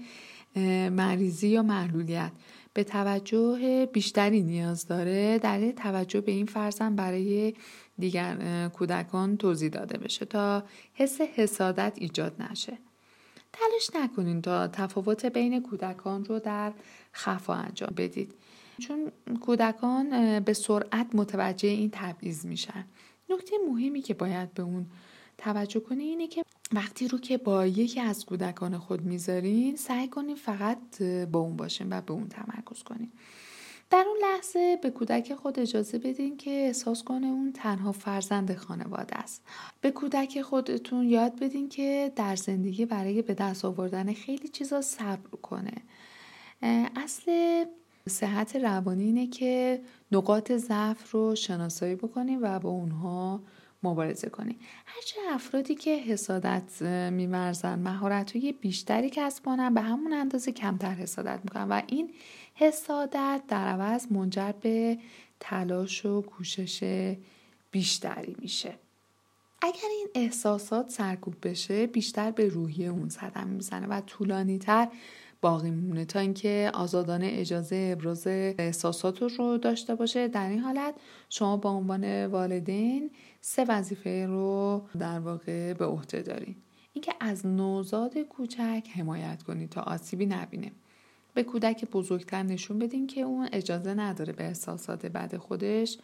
مریضی 0.90 1.48
یا 1.48 1.64
معلولیت 1.64 2.32
به 2.74 2.84
توجه 2.84 3.86
بیشتری 3.94 4.42
نیاز 4.42 4.88
داره 4.88 5.40
دلیل 5.40 5.72
توجه 5.72 6.22
به 6.22 6.32
این 6.32 6.46
فرزن 6.46 6.96
برای 6.96 7.54
دیگر 8.00 8.68
کودکان 8.74 9.38
توضیح 9.38 9.70
داده 9.70 9.98
بشه 9.98 10.26
تا 10.26 10.64
حس 10.94 11.22
حسادت 11.22 11.94
ایجاد 11.96 12.42
نشه. 12.42 12.78
تلاش 13.54 13.90
نکنین 13.96 14.42
تا 14.42 14.68
تفاوت 14.68 15.26
بین 15.26 15.62
کودکان 15.62 16.26
رو 16.26 16.40
در 16.40 16.74
خفا 17.14 17.54
انجام 17.54 17.94
بدید. 17.98 18.34
چون 18.80 19.12
کودکان 19.42 20.40
به 20.40 20.54
سرعت 20.54 21.08
متوجه 21.14 21.70
این 21.70 21.90
تبعیض 21.94 22.46
میشن. 22.46 22.86
نکته 23.30 23.56
مهمی 23.70 24.02
که 24.02 24.14
باید 24.14 24.54
به 24.54 24.64
اون 24.64 24.86
توجه 25.38 25.80
کنی 25.80 26.04
اینه 26.04 26.28
که 26.28 26.44
وقتی 26.74 27.08
رو 27.08 27.18
که 27.18 27.38
با 27.38 27.66
یکی 27.66 28.00
از 28.00 28.26
کودکان 28.26 28.78
خود 28.78 29.02
می‌ذارین 29.02 29.76
سعی 29.76 30.08
کنین 30.08 30.36
فقط 30.36 31.02
با 31.32 31.40
اون 31.40 31.56
باشین 31.58 31.88
و 31.94 32.02
به 32.02 32.14
اون 32.14 32.28
تمرکز 32.28 32.84
کنین. 32.84 33.12
در 33.92 34.06
اون 34.08 34.18
لحظه 34.22 34.78
به 34.82 34.90
کودک 34.90 35.36
خود 35.36 35.60
اجازه 35.60 35.98
بدین 36.00 36.38
که 36.38 36.52
احساس 36.52 37.04
کنه 37.04 37.28
اون 37.28 37.52
تنها 37.54 37.92
فرزند 37.92 38.56
خانواده 38.56 39.18
است. 39.18 39.44
به 39.82 39.92
کودک 39.92 40.42
خودتون 40.42 41.04
یاد 41.04 41.40
بدین 41.40 41.70
که 41.70 42.12
در 42.16 42.36
زندگی 42.36 42.86
برای 42.86 43.22
به 43.22 43.34
دست 43.34 43.66
آوردن 43.66 44.14
خیلی 44.14 44.48
چیزا 44.48 44.82
صبر 44.82 45.38
کنه. 45.42 45.74
اصل 46.96 47.66
صحت 48.10 48.56
روانی 48.56 49.04
اینه 49.04 49.28
که 49.28 49.82
نقاط 50.12 50.52
ضعف 50.52 51.12
رو 51.12 51.36
شناسایی 51.36 51.96
بکنیم 51.96 52.40
و 52.42 52.60
با 52.60 52.70
اونها 52.70 53.42
مبارزه 53.84 54.30
کنیم 54.30 54.60
هرچه 54.86 55.16
افرادی 55.30 55.76
که 55.76 55.96
حسادت 55.96 56.82
میورزن 57.12 57.80
مهارت 57.80 58.38
بیشتری 58.38 59.10
کسب 59.10 59.46
کنن 59.46 59.74
به 59.74 59.82
همون 59.82 60.14
اندازه 60.14 60.52
کمتر 60.52 60.94
حسادت 60.94 61.40
می‌کنن 61.44 61.64
و 61.70 61.82
این 61.88 62.12
حسادت 62.62 63.42
در 63.48 63.68
عوض 63.68 64.12
منجر 64.12 64.52
به 64.52 64.98
تلاش 65.40 66.06
و 66.06 66.22
کوشش 66.22 67.14
بیشتری 67.72 68.36
میشه. 68.40 68.74
اگر 69.62 69.90
این 69.98 70.08
احساسات 70.16 70.90
سرکوب 70.90 71.36
بشه 71.44 71.88
بیشتر 71.88 72.32
به 72.32 72.48
روحیه 72.48 72.88
اون 72.88 73.10
صدم 73.10 73.48
می‌زنه 73.48 73.88
و 73.88 74.02
طولانی 74.02 74.58
تر 74.58 74.88
باقی 75.42 75.72
میمونه 75.72 76.06
تا 76.06 76.20
اینکه 76.20 76.72
آزادانه 76.74 77.30
اجازه 77.32 77.96
ابراز 77.98 78.28
احساسات 78.28 79.22
رو 79.22 79.58
داشته 79.58 79.96
باشه. 79.96 80.28
در 80.28 80.50
این 80.50 80.60
حالت 80.60 80.96
شما 81.30 81.58
با 81.58 81.70
عنوان 81.70 82.26
والدین 82.26 83.12
سه 83.42 83.66
وظیفه 83.68 84.26
رو 84.26 84.82
در 85.00 85.20
واقع 85.20 85.74
به 85.74 85.86
عهده 85.86 86.22
دارین. 86.22 86.56
اینکه 86.94 87.14
از 87.20 87.46
نوزاد 87.46 88.18
کوچک 88.18 88.88
حمایت 88.96 89.44
کنید 89.44 89.70
تا 89.70 89.82
آسیبی 89.82 90.26
نبینه. 90.26 90.72
به 91.34 91.44
کودک 91.44 91.86
بزرگتر 91.86 92.44
نشون 92.44 92.80
بدین 92.80 93.08
که 93.08 93.22
اون 93.22 93.50
اجازه 93.52 93.94
نداره 93.94 94.34
به 94.34 94.44
احساسات 94.44 95.06
بد 95.06 95.38
خودش 95.38 95.98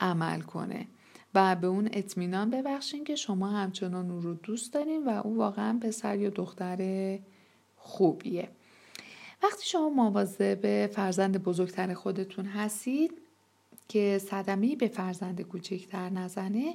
عمل 0.00 0.40
کنه. 0.40 0.88
و 1.34 1.56
به 1.56 1.66
اون 1.66 1.88
اطمینان 1.92 2.50
ببخشین 2.50 3.04
که 3.04 3.16
شما 3.16 3.50
همچنان 3.50 4.10
اون 4.10 4.22
رو 4.22 4.34
دوست 4.34 4.72
دارین 4.72 5.04
و 5.04 5.20
او 5.24 5.36
واقعا 5.36 5.78
پسر 5.82 6.18
یا 6.18 6.30
دختر 6.30 7.18
خوبیه. 7.76 8.48
وقتی 9.42 9.66
شما 9.66 9.88
مواظب 9.88 10.86
فرزند 10.86 11.42
بزرگتر 11.42 11.94
خودتون 11.94 12.44
هستید 12.44 13.12
که 13.88 14.20
صدمه 14.30 14.76
به 14.76 14.88
فرزند 14.88 15.40
کوچکتر 15.40 16.10
نزنه 16.10 16.74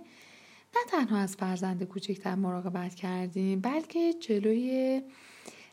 نه 0.75 0.81
تنها 0.89 1.17
از 1.17 1.35
فرزند 1.35 1.83
کوچکتر 1.83 2.35
مراقبت 2.35 2.95
کردیم 2.95 3.59
بلکه 3.59 4.13
جلوی 4.13 5.01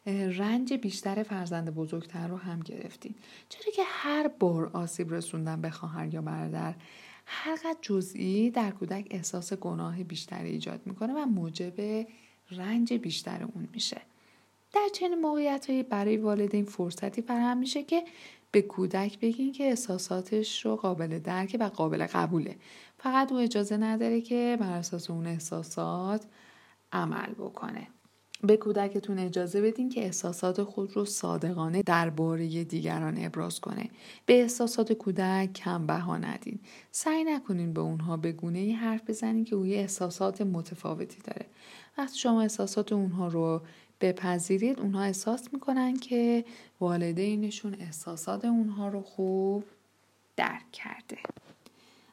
رنج 0.06 0.72
بیشتر 0.72 1.22
فرزند 1.22 1.74
بزرگتر 1.74 2.28
رو 2.28 2.36
هم 2.36 2.60
گرفتیم. 2.60 3.14
چرا 3.48 3.72
که 3.72 3.82
هر 3.86 4.28
بار 4.28 4.70
آسیب 4.72 5.14
رسوندن 5.14 5.60
به 5.60 5.70
خواهر 5.70 6.14
یا 6.14 6.22
برادر 6.22 6.74
هر 7.26 7.56
قدر 7.56 7.78
جزئی 7.82 8.50
در 8.50 8.70
کودک 8.70 9.06
احساس 9.10 9.52
گناه 9.52 10.04
بیشتری 10.04 10.50
ایجاد 10.50 10.80
می‌کنه 10.86 11.12
و 11.12 11.26
موجب 11.26 12.06
رنج 12.50 12.92
بیشتر 12.92 13.42
اون 13.42 13.68
میشه. 13.72 14.00
در 14.72 14.88
چنین 14.92 15.20
موقعیت 15.20 15.70
برای 15.70 16.16
والدین 16.16 16.64
فرصتی 16.64 17.22
فراهم 17.22 17.58
میشه 17.58 17.82
که 17.82 18.04
به 18.52 18.62
کودک 18.62 19.20
بگین 19.20 19.52
که 19.52 19.64
احساساتش 19.64 20.66
رو 20.66 20.76
قابل 20.76 21.18
درک 21.18 21.56
و 21.60 21.64
قابل 21.64 22.06
قبوله. 22.06 22.56
فقط 22.98 23.32
او 23.32 23.38
اجازه 23.38 23.76
نداره 23.76 24.20
که 24.20 24.56
بر 24.60 24.72
اساس 24.72 25.10
اون 25.10 25.26
احساسات 25.26 26.26
عمل 26.92 27.32
بکنه. 27.32 27.86
به 28.42 28.57
کودکتون 28.57 29.18
اجازه 29.18 29.61
بدین 29.61 29.88
که 29.88 30.05
احساسات 30.05 30.62
خود 30.62 30.96
رو 30.96 31.05
صادقانه 31.05 31.83
درباره 31.83 32.64
دیگران 32.64 33.24
ابراز 33.24 33.61
کنه. 33.61 33.90
به 34.26 34.40
احساسات 34.42 34.92
کودک 34.92 35.53
کم 35.53 35.87
بها 35.87 36.16
ندین. 36.16 36.59
سعی 36.90 37.24
نکنین 37.24 37.72
به 37.72 37.81
اونها 37.81 38.16
به 38.16 38.33
گونه 38.33 38.59
ای 38.59 38.72
حرف 38.72 39.11
بزنین 39.11 39.44
که 39.44 39.57
اوی 39.57 39.74
احساسات 39.74 40.40
متفاوتی 40.40 41.18
داره. 41.24 41.46
وقتی 41.98 42.18
شما 42.18 42.42
احساسات 42.42 42.92
اونها 42.92 43.29
رو 43.29 43.62
بپذیرید 44.00 44.81
اونها 44.81 45.03
احساس 45.03 45.48
می‌کنن 45.53 45.96
که 45.96 46.44
والدینشون 46.81 47.76
احساسات 47.81 48.44
اونها 48.44 48.88
رو 48.88 49.03
خوب 49.03 49.64
درک 50.37 50.72
کرده. 50.72 51.18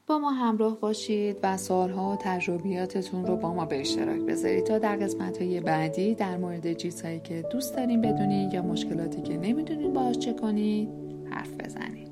با 0.07 0.19
ما 0.19 0.31
همراه 0.31 0.79
باشید 0.79 1.37
و 1.43 1.57
سالها 1.57 2.11
و 2.11 2.15
تجربیاتتون 2.15 3.25
رو 3.25 3.35
با 3.35 3.53
ما 3.53 3.65
به 3.65 3.81
اشتراک 3.81 4.21
بذارید. 4.21 4.63
تا 4.63 4.77
در 4.77 4.95
قسمت 4.95 5.41
های 5.41 5.61
بعدی 5.61 6.15
در 6.15 6.37
مورد 6.37 6.73
چیزهایی 6.73 7.19
که 7.19 7.45
دوست 7.51 7.75
دارین 7.75 8.01
بدونید 8.01 8.53
یا 8.53 8.61
مشکلاتی 8.61 9.21
که 9.21 9.37
نمی‌دونین 9.37 9.93
باش 9.93 10.17
چه 10.17 10.33
کنید 10.33 10.89
حرف 11.29 11.53
بزنید. 11.53 12.06